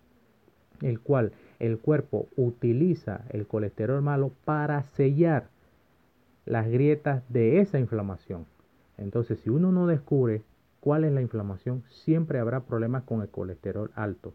el 0.82 1.00
cual 1.00 1.32
el 1.58 1.78
cuerpo 1.78 2.28
utiliza 2.36 3.24
el 3.30 3.46
colesterol 3.46 4.02
malo 4.02 4.32
para 4.44 4.82
sellar 4.82 5.48
las 6.44 6.68
grietas 6.68 7.22
de 7.28 7.60
esa 7.60 7.78
inflamación. 7.78 8.46
Entonces, 8.98 9.40
si 9.40 9.50
uno 9.50 9.72
no 9.72 9.86
descubre 9.86 10.42
cuál 10.80 11.04
es 11.04 11.12
la 11.12 11.22
inflamación, 11.22 11.82
siempre 11.88 12.38
habrá 12.38 12.60
problemas 12.60 13.02
con 13.02 13.20
el 13.20 13.28
colesterol 13.28 13.90
alto, 13.94 14.32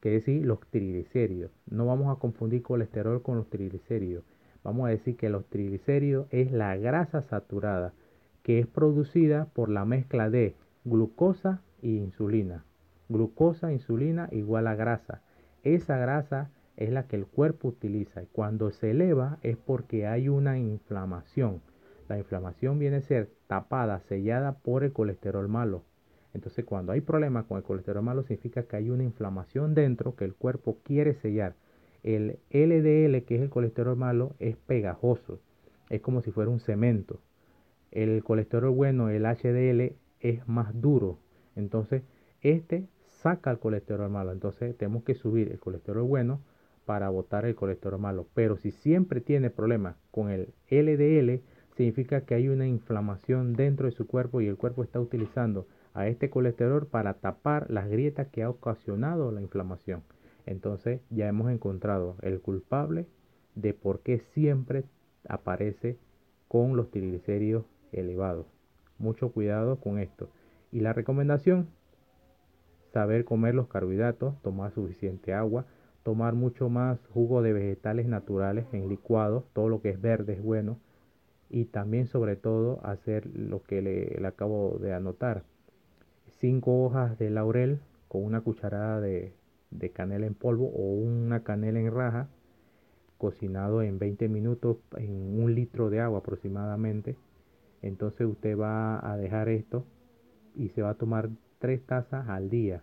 que 0.00 0.16
es 0.16 0.26
decir, 0.26 0.44
los 0.44 0.60
triglicéridos. 0.70 1.50
No 1.68 1.86
vamos 1.86 2.14
a 2.14 2.20
confundir 2.20 2.62
colesterol 2.62 3.22
con 3.22 3.36
los 3.38 3.48
triglicéridos. 3.48 4.24
Vamos 4.62 4.86
a 4.86 4.90
decir 4.90 5.16
que 5.16 5.30
los 5.30 5.46
triglicéridos 5.46 6.26
es 6.30 6.52
la 6.52 6.76
grasa 6.76 7.22
saturada 7.22 7.92
que 8.42 8.58
es 8.58 8.66
producida 8.66 9.46
por 9.52 9.68
la 9.68 9.84
mezcla 9.84 10.30
de 10.30 10.56
glucosa 10.84 11.62
e 11.82 11.88
insulina. 11.88 12.64
Glucosa, 13.08 13.72
insulina 13.72 14.28
igual 14.32 14.66
a 14.66 14.74
grasa. 14.74 15.22
Esa 15.62 15.98
grasa 15.98 16.50
es 16.76 16.90
la 16.90 17.06
que 17.06 17.16
el 17.16 17.26
cuerpo 17.26 17.68
utiliza 17.68 18.22
cuando 18.32 18.70
se 18.70 18.92
eleva 18.92 19.38
es 19.42 19.56
porque 19.56 20.06
hay 20.06 20.28
una 20.28 20.58
inflamación. 20.58 21.60
La 22.08 22.18
inflamación 22.18 22.78
viene 22.78 22.96
a 22.96 23.02
ser 23.02 23.30
tapada, 23.46 24.00
sellada 24.08 24.52
por 24.52 24.84
el 24.84 24.92
colesterol 24.92 25.48
malo. 25.48 25.82
Entonces 26.32 26.64
cuando 26.64 26.92
hay 26.92 27.00
problemas 27.00 27.44
con 27.44 27.58
el 27.58 27.64
colesterol 27.64 28.02
malo 28.02 28.22
significa 28.22 28.62
que 28.62 28.76
hay 28.76 28.90
una 28.90 29.04
inflamación 29.04 29.74
dentro 29.74 30.16
que 30.16 30.24
el 30.24 30.34
cuerpo 30.34 30.78
quiere 30.82 31.14
sellar. 31.14 31.54
El 32.02 32.38
LDL, 32.50 33.24
que 33.24 33.36
es 33.36 33.42
el 33.42 33.50
colesterol 33.50 33.96
malo, 33.96 34.34
es 34.38 34.56
pegajoso. 34.56 35.40
Es 35.88 36.00
como 36.00 36.22
si 36.22 36.30
fuera 36.30 36.50
un 36.50 36.60
cemento 36.60 37.20
el 37.90 38.22
colesterol 38.22 38.70
bueno, 38.70 39.10
el 39.10 39.24
HDL, 39.24 39.96
es 40.20 40.46
más 40.48 40.80
duro. 40.80 41.18
Entonces, 41.56 42.02
este 42.42 42.86
saca 43.06 43.50
el 43.50 43.58
colesterol 43.58 44.10
malo. 44.10 44.32
Entonces, 44.32 44.76
tenemos 44.76 45.02
que 45.04 45.14
subir 45.14 45.50
el 45.50 45.58
colesterol 45.58 46.04
bueno 46.04 46.40
para 46.84 47.08
botar 47.08 47.44
el 47.44 47.54
colesterol 47.54 48.00
malo. 48.00 48.26
Pero 48.34 48.56
si 48.56 48.70
siempre 48.70 49.20
tiene 49.20 49.50
problemas 49.50 49.96
con 50.10 50.30
el 50.30 50.52
LDL, 50.70 51.42
significa 51.76 52.22
que 52.22 52.34
hay 52.34 52.48
una 52.48 52.66
inflamación 52.66 53.54
dentro 53.54 53.86
de 53.86 53.92
su 53.92 54.06
cuerpo 54.06 54.40
y 54.40 54.46
el 54.46 54.56
cuerpo 54.56 54.82
está 54.82 55.00
utilizando 55.00 55.66
a 55.94 56.06
este 56.06 56.30
colesterol 56.30 56.86
para 56.86 57.14
tapar 57.14 57.70
las 57.70 57.88
grietas 57.88 58.28
que 58.28 58.42
ha 58.42 58.50
ocasionado 58.50 59.32
la 59.32 59.40
inflamación. 59.40 60.02
Entonces 60.46 61.00
ya 61.10 61.28
hemos 61.28 61.50
encontrado 61.50 62.16
el 62.22 62.40
culpable 62.40 63.06
de 63.54 63.74
por 63.74 64.00
qué 64.00 64.18
siempre 64.18 64.84
aparece 65.28 65.98
con 66.48 66.76
los 66.76 66.90
triglicéridos 66.90 67.64
elevado. 67.92 68.46
Mucho 68.98 69.32
cuidado 69.32 69.80
con 69.80 69.98
esto. 69.98 70.28
Y 70.72 70.80
la 70.80 70.92
recomendación, 70.92 71.68
saber 72.92 73.24
comer 73.24 73.54
los 73.54 73.68
carbohidratos, 73.68 74.40
tomar 74.42 74.72
suficiente 74.72 75.32
agua, 75.32 75.66
tomar 76.02 76.34
mucho 76.34 76.68
más 76.68 76.98
jugo 77.08 77.42
de 77.42 77.52
vegetales 77.52 78.06
naturales 78.06 78.66
en 78.72 78.88
licuados, 78.88 79.44
todo 79.52 79.68
lo 79.68 79.80
que 79.80 79.90
es 79.90 80.00
verde 80.00 80.34
es 80.34 80.42
bueno, 80.42 80.78
y 81.48 81.66
también 81.66 82.06
sobre 82.06 82.36
todo 82.36 82.80
hacer 82.84 83.26
lo 83.34 83.62
que 83.62 83.82
le, 83.82 84.26
acabo 84.26 84.78
de 84.78 84.94
anotar. 84.94 85.42
Cinco 86.38 86.84
hojas 86.84 87.18
de 87.18 87.30
laurel 87.30 87.80
con 88.08 88.24
una 88.24 88.40
cucharada 88.40 89.00
de, 89.00 89.34
de 89.70 89.90
canela 89.90 90.26
en 90.26 90.34
polvo 90.34 90.66
o 90.66 90.94
una 90.94 91.42
canela 91.42 91.80
en 91.80 91.92
raja, 91.92 92.28
cocinado 93.18 93.82
en 93.82 93.98
20 93.98 94.28
minutos 94.28 94.78
en 94.96 95.42
un 95.42 95.54
litro 95.54 95.90
de 95.90 96.00
agua 96.00 96.20
aproximadamente. 96.20 97.16
Entonces 97.82 98.26
usted 98.26 98.58
va 98.58 99.10
a 99.10 99.16
dejar 99.16 99.48
esto 99.48 99.84
y 100.54 100.68
se 100.70 100.82
va 100.82 100.90
a 100.90 100.94
tomar 100.94 101.30
tres 101.58 101.84
tazas 101.86 102.28
al 102.28 102.50
día 102.50 102.82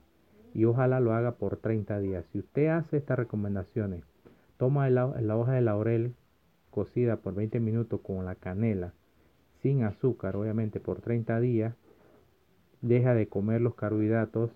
y 0.54 0.65
ojalá 0.65 1.00
lo 1.00 1.13
haga 1.13 1.34
por 1.34 1.58
30 1.58 2.00
días. 2.00 2.26
Si 2.32 2.39
usted 2.39 2.67
hace 2.67 2.97
estas 2.97 3.17
recomendaciones, 3.17 4.04
toma 4.58 4.89
la, 4.89 5.06
hoja 5.06 5.54
de 5.54 5.62
laurel 5.62 6.15
cocida 6.71 7.17
por 7.17 7.36
20 7.36 7.60
minutos 7.60 8.02
con 8.02 8.26
la 8.26 8.36
canela, 8.36 8.93
sin 9.62 9.84
azúcar, 9.84 10.36
obviamente 10.36 10.80
por 10.80 11.02
30 11.02 11.39
días, 11.39 11.76
deja 12.82 13.13
de 13.13 13.28
comer 13.28 13.62
los 13.62 13.76
carbohidratos, 13.76 14.52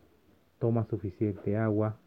toma 0.59 0.85
suficiente 0.85 1.57
agua, 1.57 1.97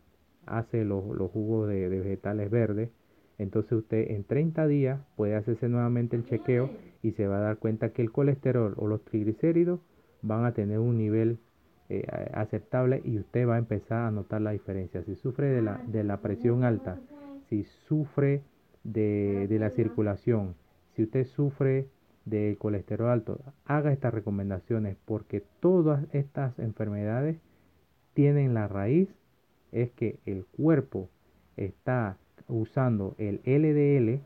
hace 0.46 0.84
los, 0.84 1.02
jugos 1.30 1.68
de, 1.68 1.88
de, 1.88 2.00
vegetales 2.00 2.50
verdes, 2.50 2.90
entonces 3.38 3.72
usted 3.72 4.10
en 4.10 4.24
30 4.24 4.66
días 4.66 5.00
puede 5.16 5.34
hacerse 5.34 5.68
nuevamente 5.68 6.16
el 6.16 6.24
chequeo 6.24 6.70
y 7.02 7.12
se 7.12 7.26
va 7.26 7.38
a 7.38 7.40
dar 7.40 7.58
cuenta 7.58 7.90
que 7.90 8.02
el 8.02 8.12
colesterol 8.12 8.74
o 8.76 8.86
los 8.86 9.04
triglicéridos 9.04 9.80
van 10.22 10.44
a 10.44 10.52
tener 10.52 10.78
un 10.78 10.96
nivel 10.96 11.38
eh, 11.90 12.06
aceptable 12.32 13.02
y 13.04 13.18
usted 13.18 13.46
va 13.46 13.56
a 13.56 13.58
empezar 13.58 14.06
a 14.06 14.10
notar 14.10 14.40
la 14.40 14.52
diferencia. 14.52 15.02
Si 15.02 15.14
sufre 15.16 15.48
de 15.48 15.60
la, 15.60 15.82
de 15.86 16.02
la 16.02 16.22
presión 16.22 16.64
alta, 16.64 16.98
si 17.50 17.64
sufre 17.64 18.42
de, 18.84 19.46
de 19.48 19.58
la 19.58 19.68
circulación, 19.70 20.54
si 20.94 21.02
usted 21.02 21.26
sufre 21.26 21.88
de 22.24 22.56
colesterol 22.58 23.10
alto, 23.10 23.40
haga 23.66 23.92
estas 23.92 24.14
recomendaciones 24.14 24.96
porque 25.04 25.42
todas 25.60 26.06
estas 26.14 26.58
enfermedades 26.58 27.36
tienen 28.14 28.54
la 28.54 28.66
raíz, 28.66 29.08
es 29.74 29.90
que 29.90 30.18
el 30.24 30.46
cuerpo 30.46 31.08
está 31.56 32.16
usando 32.48 33.14
el 33.18 33.40
LDL 33.44 34.20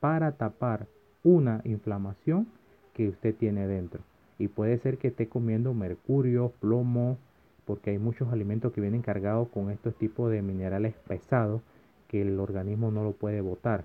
para 0.00 0.32
tapar 0.32 0.86
una 1.22 1.60
inflamación 1.64 2.46
que 2.94 3.08
usted 3.08 3.34
tiene 3.34 3.66
dentro 3.66 4.00
y 4.38 4.48
puede 4.48 4.78
ser 4.78 4.98
que 4.98 5.08
esté 5.08 5.28
comiendo 5.28 5.74
mercurio, 5.74 6.52
plomo, 6.60 7.18
porque 7.66 7.90
hay 7.90 7.98
muchos 7.98 8.32
alimentos 8.32 8.72
que 8.72 8.80
vienen 8.80 9.02
cargados 9.02 9.48
con 9.48 9.70
estos 9.70 9.94
tipos 9.96 10.30
de 10.30 10.42
minerales 10.42 10.94
pesados 11.08 11.62
que 12.08 12.22
el 12.22 12.38
organismo 12.38 12.90
no 12.90 13.04
lo 13.04 13.12
puede 13.12 13.40
botar. 13.40 13.84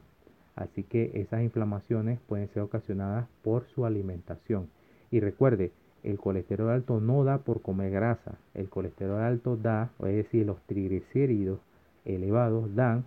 Así 0.56 0.84
que 0.84 1.12
esas 1.14 1.42
inflamaciones 1.44 2.20
pueden 2.28 2.50
ser 2.50 2.64
ocasionadas 2.64 3.28
por 3.44 3.66
su 3.68 3.86
alimentación. 3.86 4.70
Y 5.12 5.22
recuerde, 5.22 5.72
el 6.04 6.18
colesterol 6.18 6.70
alto 6.70 7.00
no 7.00 7.24
da 7.24 7.40
por 7.40 7.62
comer 7.62 7.92
grasa. 7.92 8.38
El 8.54 8.70
colesterol 8.70 9.22
alto 9.22 9.58
da, 9.58 9.92
es 10.00 10.16
decir, 10.16 10.46
los 10.46 10.62
triglicéridos 10.62 11.60
elevados 12.06 12.74
dan 12.76 13.06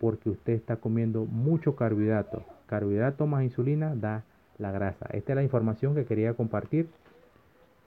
porque 0.00 0.30
usted 0.30 0.54
está 0.54 0.76
comiendo 0.76 1.24
mucho 1.24 1.76
carbohidrato. 1.76 2.44
Carbohidrato 2.66 3.26
más 3.26 3.44
insulina 3.44 3.94
da 3.94 4.24
la 4.58 4.72
grasa. 4.72 5.06
Esta 5.12 5.32
es 5.32 5.36
la 5.36 5.42
información 5.42 5.94
que 5.94 6.06
quería 6.06 6.34
compartir. 6.34 6.88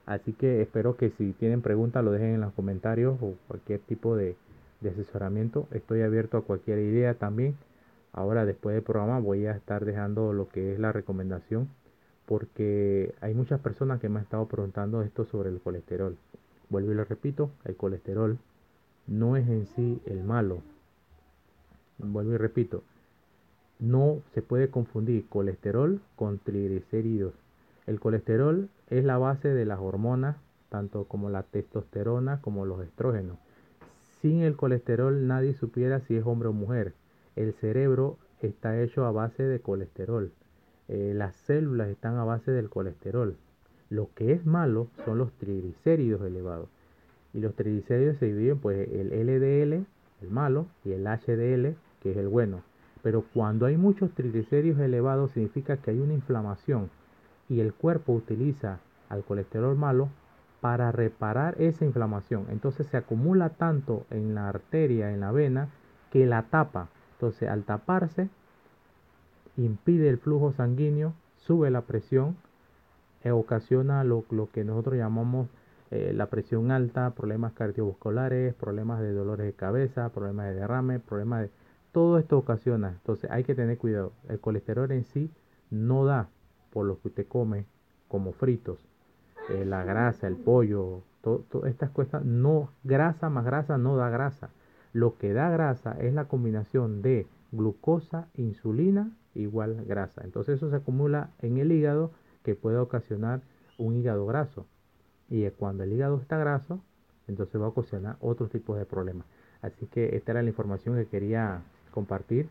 Así 0.06 0.32
que 0.32 0.62
espero 0.62 0.96
que 0.96 1.10
si 1.10 1.32
tienen 1.32 1.62
preguntas 1.62 2.04
lo 2.04 2.12
dejen 2.12 2.34
en 2.34 2.40
los 2.40 2.52
comentarios 2.52 3.18
o 3.20 3.34
cualquier 3.48 3.80
tipo 3.80 4.16
de, 4.16 4.36
asesoramiento. 4.88 5.66
Estoy 5.72 6.02
abierto 6.02 6.36
a 6.36 6.42
cualquier 6.42 6.78
idea 6.78 7.14
también. 7.14 7.56
Ahora 8.12 8.46
después 8.46 8.74
del 8.74 8.84
programa 8.84 9.18
voy 9.18 9.46
a 9.46 9.52
estar 9.52 9.84
dejando 9.84 10.32
lo 10.32 10.48
que 10.48 10.72
es 10.72 10.78
la 10.78 10.92
recomendación 10.92 11.68
porque 12.26 13.14
hay 13.20 13.34
muchas 13.34 13.60
personas 13.60 14.00
que 14.00 14.08
me 14.08 14.18
han 14.18 14.24
estado 14.24 14.46
preguntando 14.46 15.02
esto 15.02 15.24
sobre 15.24 15.48
el 15.48 15.60
colesterol. 15.60 16.16
Vuelvo 16.68 16.92
y 16.92 16.94
lo 16.94 17.04
repito, 17.04 17.50
el 17.64 17.76
colesterol 17.76 18.38
no 19.06 19.36
es 19.36 19.48
en 19.48 19.66
sí 19.66 20.02
el 20.06 20.24
malo. 20.24 20.62
Vuelvo 21.98 22.34
y 22.34 22.36
repito, 22.36 22.82
no 23.78 24.22
se 24.34 24.42
puede 24.42 24.68
confundir 24.68 25.28
colesterol 25.28 26.00
con 26.16 26.38
triglicéridos. 26.38 27.34
El 27.86 28.00
colesterol 28.00 28.68
es 28.88 29.04
la 29.04 29.18
base 29.18 29.48
de 29.48 29.64
las 29.64 29.78
hormonas, 29.78 30.36
tanto 30.68 31.04
como 31.04 31.30
la 31.30 31.44
testosterona 31.44 32.40
como 32.40 32.66
los 32.66 32.82
estrógenos. 32.82 33.38
Sin 34.20 34.42
el 34.42 34.56
colesterol 34.56 35.26
nadie 35.28 35.54
supiera 35.54 36.00
si 36.00 36.16
es 36.16 36.26
hombre 36.26 36.48
o 36.48 36.52
mujer. 36.52 36.94
El 37.36 37.52
cerebro 37.52 38.18
está 38.40 38.80
hecho 38.80 39.04
a 39.04 39.12
base 39.12 39.44
de 39.44 39.60
colesterol. 39.60 40.32
Eh, 40.88 41.12
las 41.14 41.34
células 41.34 41.88
están 41.88 42.16
a 42.16 42.24
base 42.24 42.50
del 42.52 42.68
colesterol. 42.68 43.36
Lo 43.90 44.10
que 44.14 44.32
es 44.32 44.46
malo 44.46 44.88
son 45.04 45.18
los 45.18 45.32
triglicéridos 45.32 46.22
elevados. 46.22 46.68
Y 47.34 47.40
los 47.40 47.54
triglicéridos 47.54 48.16
se 48.18 48.26
dividen 48.26 48.58
pues 48.58 48.88
el 48.88 49.08
LDL, 49.08 49.84
el 50.22 50.30
malo, 50.30 50.66
y 50.84 50.92
el 50.92 51.04
HDL, 51.06 51.76
que 52.00 52.12
es 52.12 52.16
el 52.16 52.28
bueno. 52.28 52.62
Pero 53.02 53.24
cuando 53.34 53.66
hay 53.66 53.76
muchos 53.76 54.12
triglicéridos 54.12 54.80
elevados 54.80 55.32
significa 55.32 55.76
que 55.76 55.90
hay 55.90 56.00
una 56.00 56.14
inflamación 56.14 56.90
y 57.48 57.60
el 57.60 57.72
cuerpo 57.72 58.12
utiliza 58.12 58.80
al 59.08 59.22
colesterol 59.22 59.76
malo 59.76 60.08
para 60.60 60.90
reparar 60.90 61.60
esa 61.60 61.84
inflamación. 61.84 62.46
Entonces 62.50 62.86
se 62.88 62.96
acumula 62.96 63.50
tanto 63.50 64.06
en 64.10 64.34
la 64.34 64.48
arteria, 64.48 65.12
en 65.12 65.20
la 65.20 65.30
vena, 65.30 65.68
que 66.10 66.26
la 66.26 66.42
tapa. 66.44 66.88
Entonces 67.12 67.48
al 67.48 67.64
taparse 67.64 68.28
impide 69.56 70.08
el 70.08 70.18
flujo 70.18 70.52
sanguíneo, 70.52 71.14
sube 71.36 71.70
la 71.70 71.82
presión, 71.82 72.36
e 73.22 73.32
ocasiona 73.32 74.04
lo, 74.04 74.24
que 74.52 74.64
nosotros 74.64 74.96
llamamos 74.96 75.48
eh, 75.90 76.12
la 76.14 76.26
presión 76.26 76.70
alta, 76.70 77.10
problemas 77.10 77.52
cardiovasculares, 77.54 78.54
problemas 78.54 79.00
de 79.00 79.12
dolores 79.12 79.46
de 79.46 79.52
cabeza, 79.52 80.10
problemas 80.10 80.46
de 80.46 80.54
derrame, 80.54 81.00
problemas 81.00 81.42
de 81.42 81.50
todo 81.92 82.18
esto 82.18 82.38
ocasiona. 82.38 82.90
Entonces 82.90 83.30
hay 83.30 83.42
que 83.42 83.54
tener 83.54 83.78
cuidado. 83.78 84.12
El 84.28 84.38
colesterol 84.38 84.92
en 84.92 85.04
sí 85.04 85.30
no 85.70 86.04
da 86.04 86.28
por 86.72 86.86
lo 86.86 87.00
que 87.00 87.08
usted 87.08 87.26
come 87.26 87.66
como 88.08 88.32
fritos. 88.32 88.78
Eh, 89.48 89.64
la 89.64 89.82
grasa, 89.84 90.26
el 90.28 90.36
pollo, 90.36 91.02
todas 91.20 91.70
estas 91.70 91.90
cosas, 91.90 92.24
no, 92.24 92.70
grasa 92.84 93.28
más 93.28 93.44
grasa 93.44 93.78
no 93.78 93.96
da 93.96 94.08
grasa. 94.08 94.50
Lo 94.92 95.18
que 95.18 95.32
da 95.32 95.50
grasa 95.50 95.96
es 96.00 96.14
la 96.14 96.26
combinación 96.26 97.02
de 97.02 97.26
glucosa, 97.50 98.28
insulina 98.34 99.10
igual 99.36 99.84
grasa. 99.86 100.22
Entonces 100.24 100.56
eso 100.56 100.70
se 100.70 100.76
acumula 100.76 101.30
en 101.40 101.58
el 101.58 101.72
hígado 101.72 102.10
que 102.42 102.54
puede 102.54 102.78
ocasionar 102.78 103.42
un 103.78 103.96
hígado 103.96 104.26
graso. 104.26 104.66
Y 105.28 105.48
cuando 105.50 105.84
el 105.84 105.92
hígado 105.92 106.18
está 106.20 106.38
graso, 106.38 106.80
entonces 107.28 107.60
va 107.60 107.66
a 107.66 107.70
ocasionar 107.70 108.16
otros 108.20 108.50
tipos 108.50 108.78
de 108.78 108.84
problemas. 108.84 109.26
Así 109.62 109.86
que 109.86 110.16
esta 110.16 110.32
era 110.32 110.42
la 110.42 110.48
información 110.48 110.96
que 110.96 111.06
quería 111.06 111.62
compartir. 111.90 112.48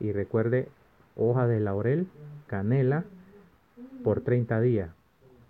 Y 0.00 0.12
recuerde, 0.12 0.68
hoja 1.16 1.46
de 1.46 1.60
laurel, 1.60 2.06
canela, 2.46 3.04
por 4.02 4.20
30 4.20 4.60
días. 4.60 4.90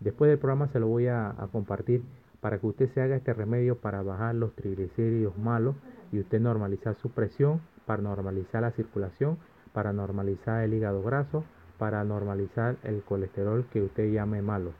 Después 0.00 0.28
del 0.28 0.38
programa 0.38 0.68
se 0.68 0.80
lo 0.80 0.88
voy 0.88 1.06
a, 1.06 1.34
compartir 1.52 2.02
para 2.40 2.58
que 2.58 2.66
usted 2.66 2.88
se 2.92 3.00
haga 3.00 3.16
este 3.16 3.32
remedio 3.32 3.76
para 3.76 4.02
bajar 4.02 4.34
los 4.34 4.54
triglicéridos 4.54 5.38
malos 5.38 5.76
y 6.10 6.18
usted 6.18 6.40
normalizar 6.40 6.96
su 6.96 7.10
presión, 7.10 7.60
para 7.86 8.02
normalizar 8.02 8.62
la 8.62 8.72
circulación, 8.72 9.38
para 9.72 9.92
normalizar 9.92 10.62
el 10.64 10.74
hígado 10.74 11.02
graso, 11.02 11.44
para 11.78 12.04
normalizar 12.04 12.76
el 12.84 13.02
colesterol 13.02 13.64
que 13.72 13.82
usted 13.82 14.12
llame 14.12 14.42
malo. 14.42 14.72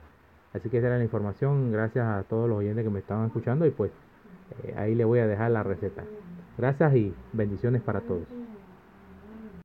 Así 0.53 0.69
que 0.69 0.79
esa 0.79 0.89
era 0.89 0.99
la 0.99 1.05
información. 1.05 1.73
Gracias 1.73 2.07
a 2.07 2.23
todos 2.25 2.49
los 2.49 2.59
oyentes 2.59 2.85
que 2.85 2.91
me 2.91 3.01
estaban 3.01 3.27
escuchando 3.27 3.67
y 3.67 3.71
pues 3.71 3.91
eh, 4.65 4.75
ahí 4.77 4.95
le 4.95 5.05
voy 5.05 5.21
a 5.21 5.27
dejar 5.27 5.51
la 5.51 5.63
receta. 5.63 6.05
Gracias 6.59 6.95
y 6.95 7.15
bendiciones 7.33 7.81
para 7.83 8.01
todos. 8.01 8.42